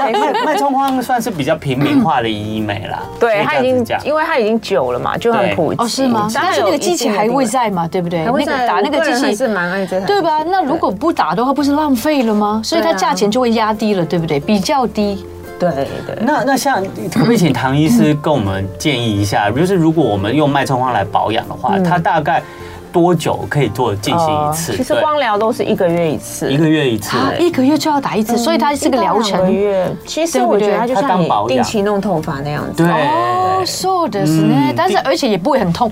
[0.00, 5.82] 脉脉冲光算是比较平民化的医美啦， 对，它已经，因为它已经久了嘛，就很普及。
[5.82, 6.28] 哦，是吗？
[6.34, 8.24] 但是那个机器还会在嘛，对不对？
[8.24, 10.42] 那个打那个机器是蛮爱这台，对吧？
[10.46, 12.60] 那如果不打的话，不是浪费了吗？
[12.64, 14.40] 所以它价钱就会压低了，对不对？
[14.40, 15.24] 比较低。
[15.58, 16.18] 对对。
[16.22, 22.42] 那那像可不可以请唐医师跟我们建议一下，就是如果我们用脉冲光来保养的话，它大概。
[22.94, 24.76] 多久可以做进行一次？
[24.76, 29.52] 其实光疗都是一个月一次，一个月一次，一个月就要打一次，所以它是个疗程。
[29.52, 32.84] 月，其实我觉得它就像你定期弄头发那样子。
[32.84, 35.90] 哦，是的，是呢，但是而且也不会很痛。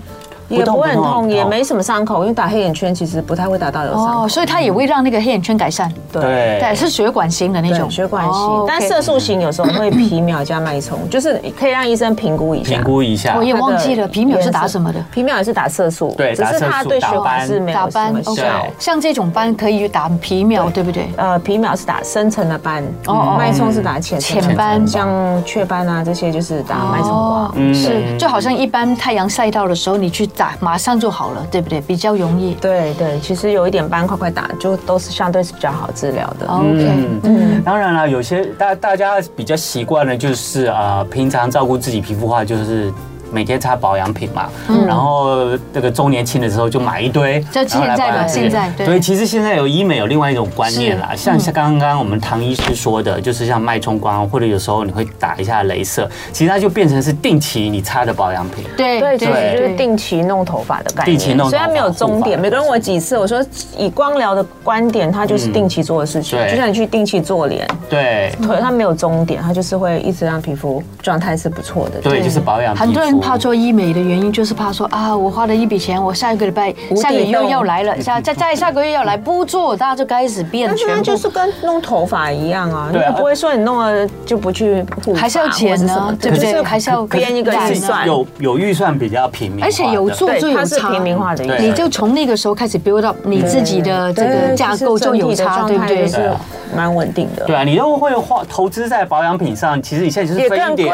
[0.48, 5.90] 也不会很痛，也没什么伤口，因为打黑眼圈其实不太会打到有伤口，所以它也会让那个黑眼圈改善。
[6.12, 8.64] 对，对，是血管型的那种，血管型。
[8.68, 12.74] 但色素型有时候会皮秒加脉冲， 就是可以让医生评估一下。
[12.74, 13.35] 评估一下。
[13.37, 18.66] 我也忘记了皮秒是打什么的，皮秒也是打色素，对，只是它对血管是没有什么效。
[18.78, 20.83] 像这种斑可以打皮秒，对。
[20.83, 21.09] 不对？
[21.16, 25.09] 呃，皮秒是打深层的斑，哦，脉冲是打浅浅斑，像
[25.44, 28.18] 雀斑啊这些就是打脉冲光，是。
[28.18, 31.23] 就好像一般太阳晒到的时候，你去打，马上就好。
[31.23, 31.81] 好了，对不对？
[31.83, 32.53] 比较容易。
[32.55, 36.47] 对对，其实有一点斑，块块打，就都是相对是比较好治疗的。
[36.49, 36.90] OK，
[37.23, 42.92] 嗯，当然了，有些大大家比较习惯的，就是啊，平常照顾自己皮肤的话，就是
[43.33, 44.49] 每天擦保养品嘛，
[44.87, 47.40] 然后那个周年庆的时候就买一堆。
[47.51, 48.71] 就现在吧，现在。
[48.85, 58.64] 所以其实现在有医美有另外一种观念啦，像像刚刚我们唐医师说的，就是像脉冲光或者有时候你会打一下镭射，其实它就变成是定期你擦的保养品。
[58.77, 61.16] 对对对，就是定期弄头发的概念。
[61.16, 63.45] 定期弄头发，虽然没有终点，每个人问我几次，我说
[63.79, 72.01] 以光疗的观点，它就是定期做的事情，就像你去定期做脸，对，腿它没有终点，它就是会一直让皮肤状态是不错的。
[72.01, 72.75] 对，就是保养。
[72.75, 80.68] 很多人怕做医美的原因就是怕说啊，我花了一笔钱，我下一个礼拜下个月又要来了，下再再下个月要来不做，大家就开始变。
[80.68, 84.85] 但是就是跟弄头发一样啊，你不会说你弄了就不去
[85.16, 86.62] 还是要钱呢，对不对？
[86.64, 96.08] 还是要编一个预算，有有预算比较平民，而且有做就有差，平民化的，你就从那个时候开始 build up 你自己的这个架构就有差，对不对？
[96.08, 96.30] 是
[96.74, 97.44] 蛮稳定的。
[97.44, 100.88] 对啊，你都会花投资在保养品上，其实你现在就是分一点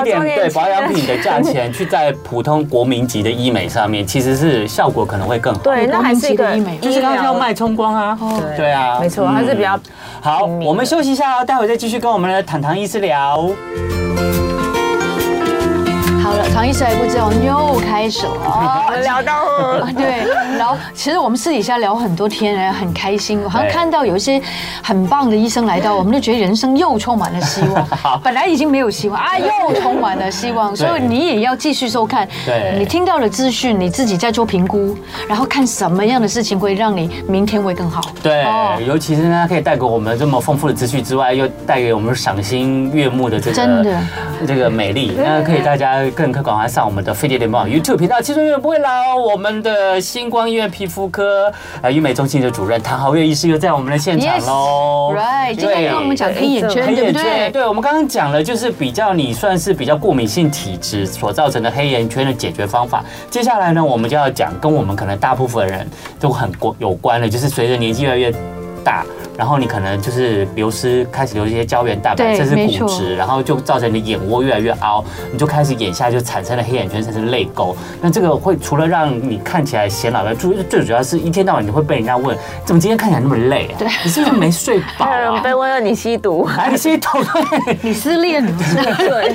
[0.00, 5.60] 一点对保养品的价钱去在普通国民级的医美上面，其实是效果可能会更好。
[5.62, 8.18] 对，那还是一个医美，就是刚刚叫脉冲光啊。
[8.56, 9.78] 对啊，没错，还是比较
[10.20, 10.44] 好。
[10.44, 13.48] 我们休息一下，待会再继续跟我们的坦唐医师聊。
[16.52, 20.24] 唐医师还不知道又开始了哦，聊到了， 对，
[20.56, 24.40] 然后其实我们私底下聊很多天，很开心，好像看到有一些
[24.82, 27.86] 很棒的医生来到，我们就觉得人生又充满了希望。
[28.22, 32.26] 本来已经没有希望啊，又充满了希望， 所以你也要继续收看。
[32.46, 34.96] 对，你听到了资讯，你自己在做评估，
[35.28, 38.00] 然后看什么样的事情会让你明天会更好。
[38.22, 38.46] 对，
[38.86, 43.98] 尤其是呢，可以带给我们这么丰富的资讯之外，又带给我们赏心悦目的这个真的
[44.46, 46.02] 这个美丽，那可以大家。
[46.14, 49.16] 更可赶快上我们的飞碟联盟网 YouTube 频道，青春永远不会老。
[49.16, 55.14] 我们的星光医院皮肤科呃医美中心的主任唐豪月医师又在我们的现场喽。
[55.14, 57.50] Yes, right，今天跟我们讲黑眼圈，对不对？
[57.50, 63.04] 对，我们刚刚讲了，就是比较你算是比较过敏性体质所造成的黑眼圈的解决方法。
[63.30, 68.32] 接下来呢，我们就要讲跟我们可能大部分人都很过有关的，就是随着年纪越来越
[68.82, 69.04] 大。
[69.36, 77.76] 然后你可能就是流失，开始流失一些胶原蛋白，甚至骨质，然后就造成你的眼窝越来越凹，你就开始眼下就产生了黑眼圈，甚至泪沟。
[78.00, 83.74] 那这个会除了让你看起来显老外，最最主要是一天到晚你会被人家问，怎么今天看起来那么累啊？
[83.76, 85.40] 对，你是不是没睡饱啊？
[85.42, 87.08] 被问到你吸毒，你吸毒，
[87.82, 88.52] 你失恋了？
[88.96, 89.34] 对。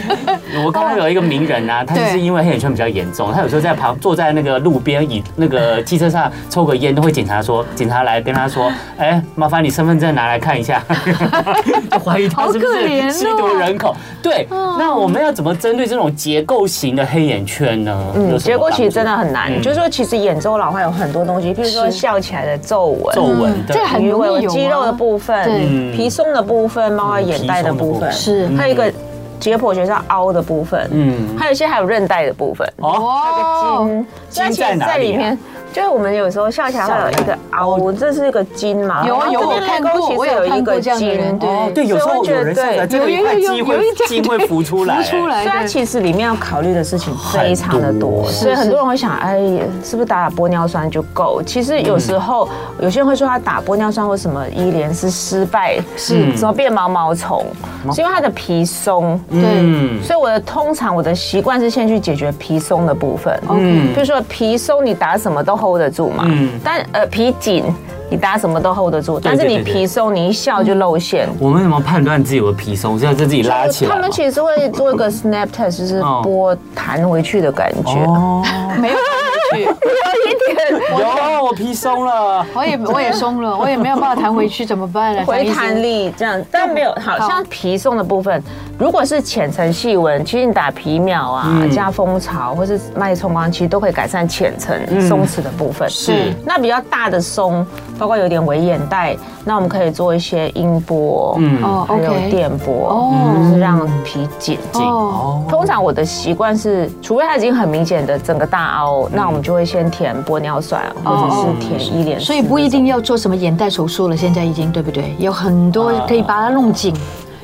[0.64, 9.89] 我刚刚有一个名人啊，他就是因为黑眼圈比较严重，他有时候在旁坐在那个路边，以那个汽车上抽个烟，都会警察说，警察来跟他说，哎，麻烦你身份。
[9.90, 10.84] 身份证拿来看一下，
[11.92, 13.96] 就怀疑他是不是吸毒人口。
[14.22, 18.06] 对，那我们要怎么针对这种结构型的黑眼圈呢？
[18.16, 19.60] 嗯，结构其实真的很难。
[19.62, 28.48] 就是说，其实眼周老化有很多东西，譬如说笑起来的皱纹，皱纹，这很容易有肌肉的部分，皮松的部分，包括眼袋的部分，是。
[28.56, 28.92] 还有一个
[29.40, 35.36] 解剖学上凹的部分，嗯，还有一些还有韧带的部分，哦，那个筋，筋在哪里面？
[35.72, 39.06] 就是我们有时候笑起来会有一个凹，这是一个筋嘛？
[39.06, 43.78] 有啊有我看过，其实有一个筋，对对，有时候有人觉得这个一块筋会
[44.08, 45.46] 筋会浮出来，浮出来。
[45.46, 49.38] 所以其实里面要考虑的事情非常的多，所以很多人会想，哎，
[49.84, 51.40] 是不是打打玻尿酸就够？
[51.46, 57.46] 其实有时候有些人会说他打玻尿酸或什么医联是失败，是怎么变毛毛虫？
[57.94, 59.22] 是因为他的皮松。
[59.30, 63.40] 对，所以我的通常我的习惯是先去解决皮松的部分。
[63.50, 65.59] 嗯，比如说皮松，你打什么都。
[65.60, 66.24] Hold 得住嘛？
[66.28, 67.64] 嗯，但呃皮紧，
[68.10, 69.20] 你搭什么都 hold 得住。
[69.20, 71.28] 但是你皮松，你一笑就露馅。
[71.40, 72.98] 我们怎么判断自己有皮松？
[72.98, 73.92] 是要自己拉起来？
[73.92, 77.92] 他们其实会做一个 snap test，就是拨弹回去的感觉。
[78.06, 78.44] 哦，
[78.80, 78.96] 没有。
[79.58, 85.24] 有 一点，有我皮松了，我也我也松了，我也没有办法弹回去，怎么办呢？
[85.28, 88.42] 回弹力这样，但没有，好像皮松的部分，
[88.78, 95.90] 如果是浅层细纹，其实你打皮秒啊，加蜂巢或是脉冲光，其实都可以改善浅层松弛的部分。
[95.90, 97.66] 是，那比较大的松，
[97.98, 104.84] 包括有点围眼袋，那我们可以做一些音波，嗯，还有电波，哦，就是让皮紧紧。
[104.84, 109.39] 哦，通常我的习惯是，除非它已经很明显的整个大凹，那我们。
[109.42, 114.16] 就会先填玻尿酸，或者是填一脸，所以不一定要做什么眼袋手术了。
[114.18, 115.16] 现在已经对不对？
[115.18, 116.94] 有很多可以把它弄紧。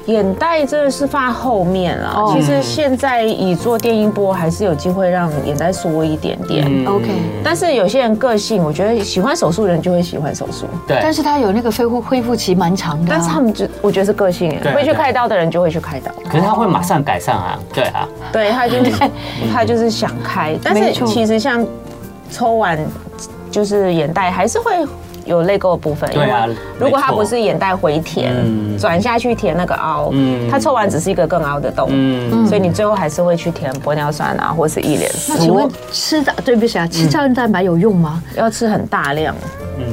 [0.06, 2.34] 眼袋真的是放在后面啊。
[2.34, 6.66] 其实现在以做电音波，还是有机会让眼袋缩一点点。
[6.86, 7.10] OK，
[7.44, 10.66] 但是有些人个性，我觉得喜欢手术的人就会喜欢手术。
[10.88, 13.08] 对，但是他有那个恢复恢复期蛮长的。
[13.10, 16.12] 但是他们就我觉得是个性，会去开刀的人就会去开刀。
[16.30, 17.60] 可是他会马上改善啊。
[17.74, 18.92] 对啊，对他就是
[19.52, 21.66] 他就是想开，但是其实像。
[22.32, 22.78] 抽完
[23.52, 24.84] 就是眼袋还是会
[25.26, 26.10] 有泪沟的部分。
[26.14, 26.28] 因为，
[26.80, 28.34] 如果它不是眼袋回填，
[28.80, 35.12] 转下去填那个凹，嗯，它抽完只是一个更凹的洞，嗯，所以你最后还是会去填玻尿酸啊，或是一脸。
[35.28, 38.22] 那请问吃的对不起啊，吃胶原蛋白有用吗？
[38.36, 39.36] 要吃很大量，
[39.78, 39.86] 嗯。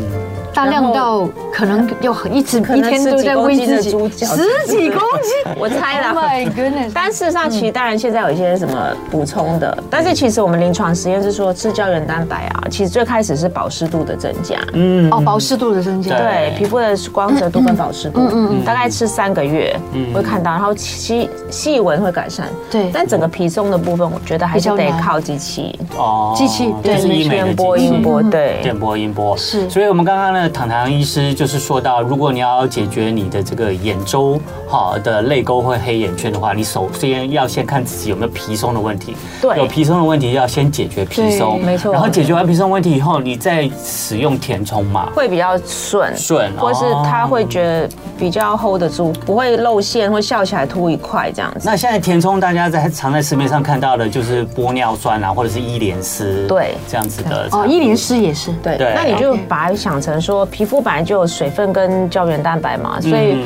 [0.55, 6.13] 大量到可能要一直一天都在喂自己十几公斤， 我猜了。
[6.15, 6.91] My goodness！
[6.95, 8.75] 但事实上，其实当然现在有一些什么
[9.11, 14.57] 补充的，但是其实我们临床实验是说吃胶原蛋白啊，其实最开始是保湿度的增加。
[14.75, 16.55] 嗯，哦，保湿度的增加，对。
[16.57, 19.75] 皮肤的光泽度跟保湿度，嗯嗯，大概吃三个月
[20.15, 22.47] 会看到，然后细细纹会改善。
[22.71, 25.79] 对，但整个皮松的部分，我觉得还是得靠机器。
[25.97, 26.97] 哦，机器对，
[27.29, 29.37] 电波、音波，对，电波、音波。
[29.37, 29.69] 是。
[29.71, 30.42] 所以我们刚刚呢。
[30.49, 39.17] 唐唐医师就是说到，如果你要解决你的这个眼周哈的泪沟或黑眼圈的话，你首先要先看自己有没有皮松的问题。
[39.41, 41.93] 对，有皮松的问题要先解决皮松，没错。
[41.93, 51.61] 然后解决完皮松问题以后，你再使用填充嘛，会比较顺顺，或是他会觉得比较 hold 得住，不会露馅或笑起来凸一块这样子。
[51.65, 58.79] 那现在填充大家在常在市面上看到的就是玻尿酸啊，或者是伊莲丝，对，这样子的哦，伊莲丝也是对。
[58.95, 63.37] 那你就把它想成说，皮肤本来就有水分跟胶原蛋白嘛，所以。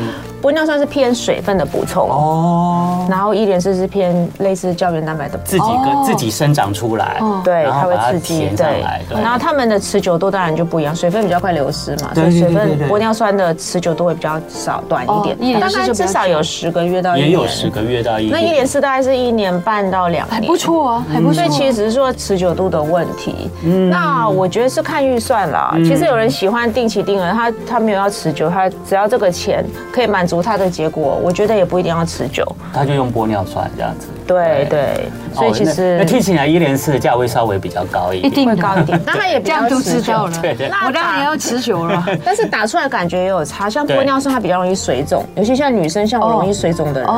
[0.47, 2.09] 玻尿酸是偏水分的补充。
[2.09, 23.51] 哦，然后伊莲丝是偏类似胶原蛋白的，自己跟自己生长出来，对，它会刺激，对，然后它们的持久度当然就不一样，水分比较快流失嘛，所以水分玻尿酸的持久度会比较少，短一点，大概至少有十个月到一年，也有十个月到一年，那伊莲丝大概是一年半到两年，还不错啊，还不错，所以其实只是说持久度的问题。
[23.90, 32.45] 那我觉得是看预算啦，其实有人喜欢定期定额，他他没有要持久，他只要这个钱可以满足它的结果，我觉得也不一定要持久。
[32.72, 34.09] 他就用玻尿酸这样子。
[34.27, 39.01] 对对，所以其实那听起来一连四的价位稍微比较高一点，一定会高一点。
[39.07, 40.33] 那它也比较持久了。
[40.43, 42.05] 对对， 我当然要持久了。
[42.24, 47.09] 但是打出来感觉也有差，像玻尿酸它比较容易水肿，尤其像女生像我容易水肿的人，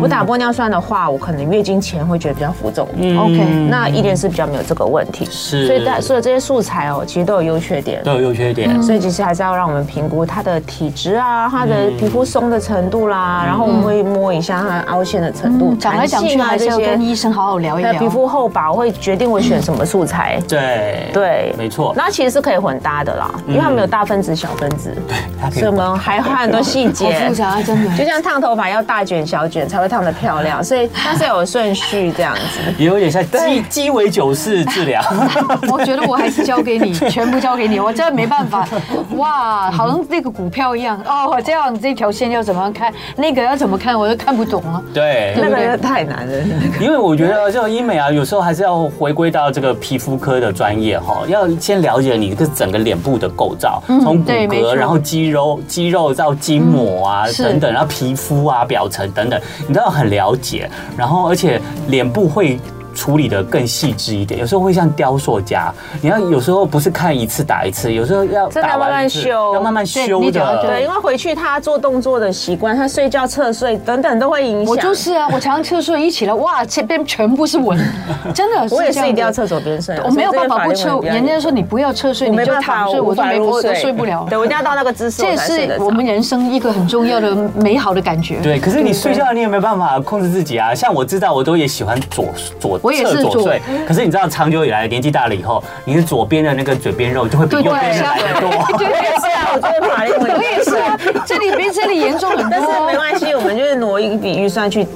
[0.00, 2.86] 我打玻尿酸的话，我可能月经前会觉得比较浮肿。
[3.18, 5.26] OK，那一连四比较没有这个问题。
[5.30, 8.82] 是，所以大所有这些素材哦，其实都有优缺点，都有优缺点。
[8.82, 17.32] 所以其实还是要让我们评估它的体质啊，它的皮肤松的程度啦，然后我们会摸一下它凹陷的程度，讲来讲去还是要跟医生。
[17.32, 20.38] 好好聊一聊，皮肤厚薄会决定我选什么素材。
[20.46, 21.94] 对对，没错。
[21.96, 24.94] 那其实是可以混搭的啦，因为它没有大分子、小分子。
[25.08, 27.12] 对，所以我们还花很多细节。
[27.26, 27.96] 复杂，真的。
[27.96, 32.60] 就像烫头发要大卷、小卷才会烫的漂亮，所以它是有顺序这样子。
[32.76, 35.02] 也有点像鸡鸡尾酒式治疗。
[35.72, 38.68] 我觉得我还是交给你， 全部交给你，我真的没办法。
[39.16, 44.82] 哇，好像那个股票一样哦，这样这条线要怎么看，那个要怎么看，我都看不懂啊。
[44.92, 46.41] 对，那个太难了。
[46.80, 60.70] 因为我觉得这种医美啊，有时候还是要回归到这个皮肤科的专业哈，要先了解你这整个脸部的构造，从骨骼，然后肌肉、肌肉到筋膜啊等等，然后皮肤啊表层等等，你都要很了解。
[60.96, 62.58] 然后而且脸部会。
[62.94, 70.62] 处理的更细致一点，有时候会像雕塑家，你要有时候不是看一次打一次，有时候要真的要慢慢修，要慢慢修的。
[70.62, 74.66] 对，因为回去他做动作的习惯，他睡觉侧睡等等都会影响。
[74.66, 77.78] 我就是啊，我常常侧睡，一起来哇，这边全部是纹，
[78.34, 78.68] 真的。
[78.70, 81.00] 我也是一定要侧左边睡，我没有办法不侧。
[81.00, 84.26] 人家说你不要侧睡，你就躺睡，我都没我都睡不了。
[84.30, 85.22] 对，我一定要到那个姿势。
[85.22, 88.40] 这是我们人生一个很重要的 美好的感觉。
[88.40, 90.74] 对，可是你睡觉你也没办法控制自己啊。
[90.74, 92.26] 像我知道，我都也喜欢左
[92.58, 93.62] 左侧左睡。
[93.86, 98.50] 可是你知道，长久以来年纪大了以后，你的左边的那个嘴边肉就会比右边的来的多。
[98.78, 98.86] 对，
[99.20, 102.48] 是啊，我觉得法令纹，我也是啊，这里比这里严重很多。
[102.50, 104.86] 但是没关系，我们就是挪一笔预算去。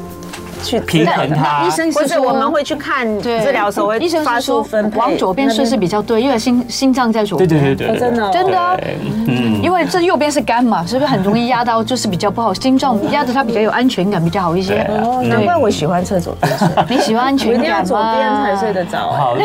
[0.66, 7.48] 去平衡它，医生或者我们会去看治疗所谓医生发出分配，往左边睡是比较对，因为心心脏在左边。
[7.48, 8.80] 对对对对，真的真的，
[9.28, 14.82] 嗯，因为这右边是肝嘛，是不是很容易压到，就是比较不好，心脏压着它比较有安全感，比较好一些。
[15.02, 16.68] 哦，难怪我喜欢侧左边睡。
[16.88, 19.12] 你喜欢安全感左边才睡得着。
[19.12, 19.36] 好，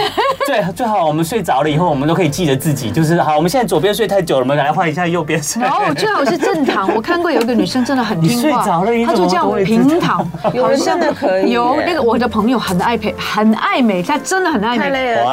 [0.48, 5.62] 最最好我们睡着了以后，我们都可以记得自己，就是好，我们现在左边睡太久了，我们来换一下右边睡。
[5.62, 6.94] 然后最好是正躺。
[6.96, 8.64] 我看过有一个女生真的很听话，
[9.06, 11.78] 她就这样平躺，有真的可以有。
[11.86, 14.84] 那个我的朋友很爱陪，很爱美，他真的很爱美。
[14.84, 15.24] 太累了，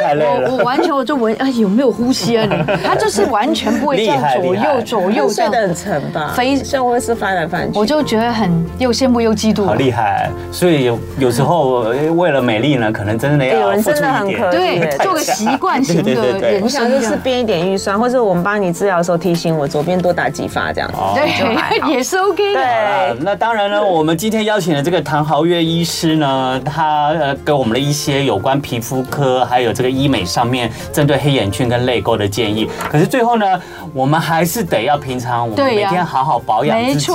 [0.00, 0.50] 太累了。
[0.50, 2.46] 我我完全我就闻，哎，有没有呼吸啊？
[2.48, 6.32] 你， 他就是完全不会这样左右左右睡得很沉吧？
[6.36, 9.64] 非像我是翻来翻去，我就觉得很又羡慕又嫉妒。
[9.64, 10.30] 好厉害！
[10.52, 11.80] 所以有有时候
[12.14, 16.62] 为了美丽呢，可能真的要付出一点，对， 做个习惯型的人。
[16.62, 20.90] 我想就是编一点预算，或者我们帮你治疗的时候提醒我左边多打几发这样。
[21.14, 22.60] 对， 也是 OK 的。
[22.60, 32.68] 对，那当然了，我们今天邀请的这个唐豪月医师呢，他呃给我们了一些有关皮肤科还有这个医美上面针对黑眼圈跟泪沟的建议。
[32.90, 33.46] 可是最后呢，
[33.94, 37.12] 我们还是得要平常我们每天好好保养自己，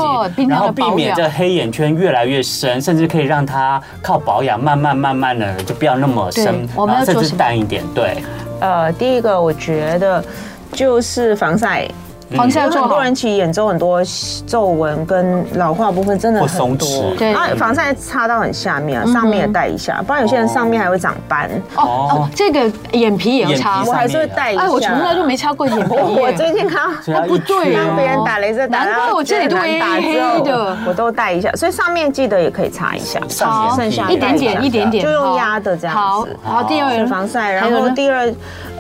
[0.48, 7.84] 然后避免这黑眼圈越来越深，甚至可以让它靠保养慢慢慢慢的就不要那么深，然后甚至淡一点。
[7.94, 8.24] 对，
[8.62, 10.24] 呃，第一个我觉得
[10.72, 11.86] 就是防晒。
[12.36, 14.02] 防晒很多人其实眼周很多
[14.46, 21.50] 皱纹跟老化部分真的很多，对，然后防晒擦到很下面，上面也带一下，不然有些人上面还会长斑。
[21.76, 21.84] 哦。
[21.84, 24.62] 哦，这个眼皮也要擦，我还是会带一下。
[24.62, 25.96] 哎，我从来就没擦过眼皮。
[25.96, 26.90] 我最近看，
[27.28, 31.52] 不对，让别人打雷射打，难怪我这里都黑黑的，我都带一下。
[31.54, 36.38] 所以上面记得也可以擦一下，好，剩下一点点一点点，就用压的这样子。
[36.44, 38.34] 好，好，第二防晒，然后第二。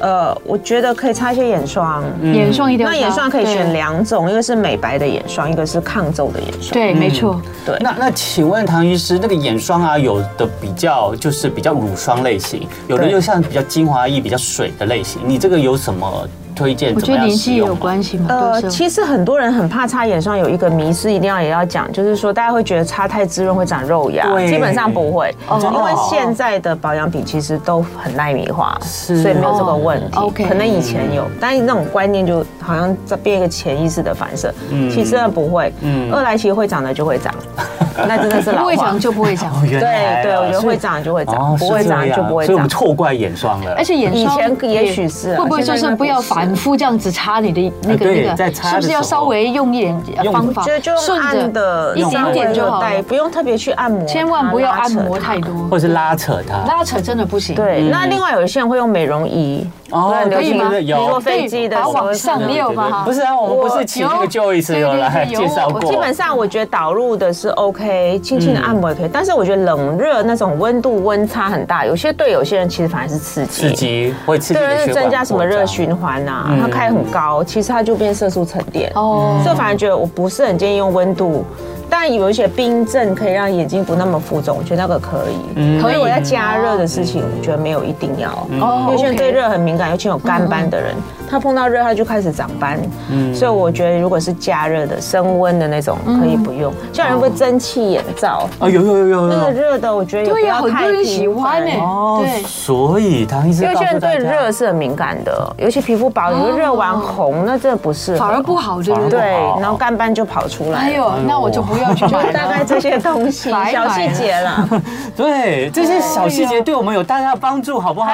[0.03, 2.91] 呃，我觉得可以擦一些眼霜，眼霜一定要。
[2.91, 6.73] 那眼霜可以选两种，一个是美白的眼霜，一个是抗皱的眼霜。
[6.73, 7.41] 对，没错。
[7.65, 16.27] 对，那那请问唐医师，那个眼霜啊，有的比较就是比较乳霜类型，有的又像比较精华液、比较水的类型，你这个有什么？
[16.61, 18.27] 推荐，我觉得年纪有关系吗？
[18.29, 30.17] 呃，其实很多人很怕擦眼霜，有一个迷思，一定要也要讲，就是说大家会觉得擦太滋润会长肉芽，基本上不会，因为现在的保养品其实都很耐米化，所以没有这个问题。
[30.17, 34.53] OK，可能以前有，但是那种观念就好像在变一个潜意识的反射，
[34.91, 35.73] 其实不会。
[35.81, 37.33] 嗯，二来其实会长的就会长，
[38.07, 38.63] 那真的是老化。
[38.63, 39.61] 不会长就不会长。
[39.67, 39.79] 对
[40.23, 42.47] 对，我觉得会长就会长，不会长就不会长。
[42.47, 43.73] 所以我们错怪眼霜了。
[43.77, 51.21] 而且眼霜以前也许是会不会就是不要反复这样子擦你的那个那个，是不是要稍微用一点方法，就顺
[51.53, 57.55] 着一点点就好，不用特别去按摩，千万不要按摩太多，或者是拉扯它，拉扯真的不行。
[57.55, 59.67] 对，那另外有一些人会用美容仪。
[59.91, 60.71] 哦，可以吗？
[60.79, 63.03] 有坐飞机的往上没有吗？
[63.05, 65.79] 不是啊，我们不是骑那个 Joyce 有来介绍过。
[65.81, 69.09] 基本上我觉得导入的是 OK，轻轻的按摩也可以。
[69.11, 76.55] 但是我觉得冷热那种温度温差很大，有些对有些人其实反而是刺激，刺激会刺激对，增加什么热循环啊？
[76.61, 78.91] 它开很高，其实它就变色素沉淀。
[78.95, 81.45] 哦，所以反而觉得我不是很建议用温度。
[81.93, 85.79] 但有一些冰镇可以让眼睛不那么浮肿，我觉得那个可以。
[85.81, 88.29] 可以，我在加热的事情，我觉得没有一定要。
[88.61, 90.95] 哦，有些人对热很敏感，尤其有干斑的人，
[91.31, 92.77] 他碰到热它就开始长斑。
[93.09, 96.71] 嗯，所以我觉得如果是加热的、升温的那种，可以不用。
[96.91, 99.27] 像有人会蒸汽眼罩啊，有有有有。
[99.27, 101.71] 那个热的，我觉得也不要太喜欢呢。
[101.79, 102.43] 哦，对。
[102.43, 109.19] 所以唐医生，有些人对热是很敏感的，尤其皮肤薄，你热完红，那真的不是反而不好，对不对？
[109.19, 110.79] 对，然后干斑就跑出来。
[110.79, 112.31] 哎呦，那我就不要去买。
[112.33, 114.67] 大概这些东西， 小细节啦。
[115.15, 118.11] 对，这些小细节对我们有大大的帮助，好不好？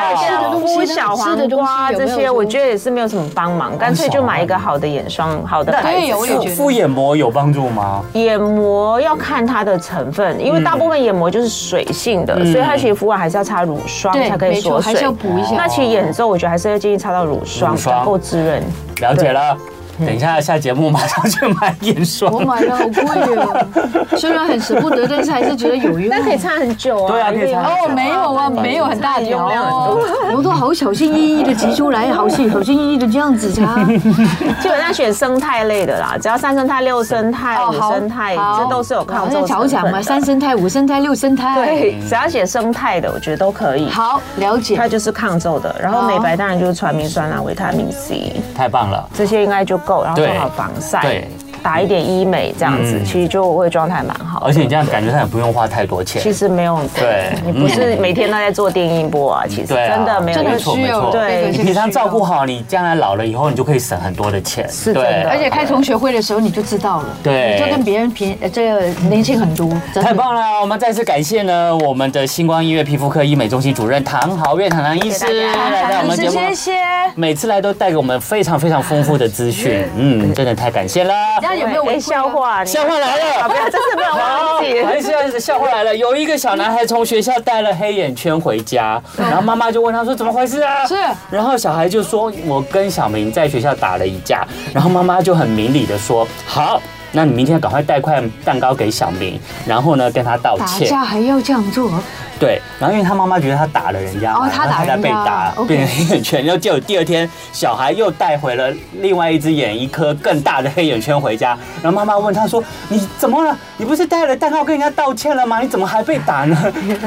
[0.62, 6.56] 敷小黄瓜这些，我觉得也是没有什么帮忙，干脆就买一个好的眼霜，好的牌子。
[6.56, 8.04] 敷眼膜有帮助吗？
[8.14, 14.94] 眼膜要看它的成分，因为大部分眼膜就是水性的，所以它其实敷完还是要擦乳霜才可以锁水。
[14.94, 15.56] 还是要补一下。
[15.56, 18.64] 那其实眼周我觉得还是要建议擦到乳霜，够滋润。
[19.02, 19.58] 了解了。
[20.06, 22.32] 等一下下节目马上去买眼霜。
[22.32, 23.04] 我买了好贵
[23.36, 23.66] 哦，
[24.18, 26.10] 虽然很舍不得，但是还是觉得有用。
[26.10, 27.12] 但可以擦很久啊。
[27.12, 27.62] 对啊，可以擦。
[27.62, 30.00] 哦，没有啊，没有很大条哦，
[30.36, 33.84] 我都好小心翼翼的挤出来，好细，小心翼翼的这样子擦。
[34.62, 40.04] 基本上选生态类的啦，只要三生态、六生态、五生态，这都是有抗皱成分的。
[40.04, 41.66] 三生态、五生态、六生态。
[41.66, 43.90] 对，只要写生态的，我觉得都可以。
[43.90, 44.76] 好，了解。
[44.76, 48.34] 它就是抗皱的，然后美白当然就是传明酸啦、维他命 C。
[48.56, 51.28] 太棒了，这些应该就够，然后做好防晒。
[51.62, 54.44] 打一点医美这样子，其实就会状态蛮好。
[54.46, 56.22] 而且你这样感觉上也不用花太多钱。
[56.22, 61.12] 其实没有，对，你不是每天都在做电音波啊，其实真的没有，没错没错。
[61.12, 64.68] 对，你平常照顾好，你将来老了以后，你就可以省很多的钱。
[64.70, 69.70] 是真的，而且开同学会的时候你就知道了，对，就跟别人平这个年轻很多。
[70.02, 76.72] 太棒了，我们再次感谢呢我们的星光医院皮肤科医美中心主任唐豪月唐唐医师来到我们节目，谢谢。
[77.16, 81.14] 每次来都带给我们非常非常丰富的资讯，嗯，真的太感谢了。
[81.48, 82.66] 大家有没有笑话？
[82.66, 83.48] 笑话来了！
[83.48, 84.84] 不要，这次不要 忘记。
[84.84, 85.96] 还是笑话来了。
[85.96, 90.96] 有一个小男孩从学校带了黑眼圈回家，然后妈妈就问他说：“怎么回事啊？”是。
[91.32, 94.46] 然后小孩就说：“我跟小明在学校打了一架。”
[94.76, 96.82] 然后妈妈就很明理的说：“好，
[97.12, 101.92] 那你明天赶快带块蛋糕给小明，然后呢跟他道歉。”打架还要这样做？
[102.40, 113.58] 对，然后因为他妈妈觉得他打了人家，然后他在被打，变成黑眼圈，然后结果第二天小孩又带回了另外一只眼一颗更大的黑眼圈回家，然后妈妈问他说：“你怎么了？
[113.78, 115.60] 你不是带了蛋糕跟人家道歉了吗？
[115.62, 116.56] 你怎么还被打呢？”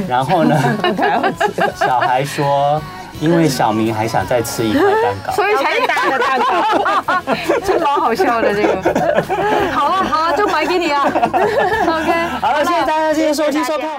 [0.08, 0.60] 然后呢，
[1.78, 2.82] 小孩说
[3.20, 7.22] ：“因为小明还想再吃一块蛋糕， 所以才打。”的蛋糕，
[7.64, 9.22] 这蛮好笑的这个。
[9.70, 11.04] 好啊好啊，就买给你啊。
[11.06, 13.90] OK，好了，谢谢大家今天收听收看。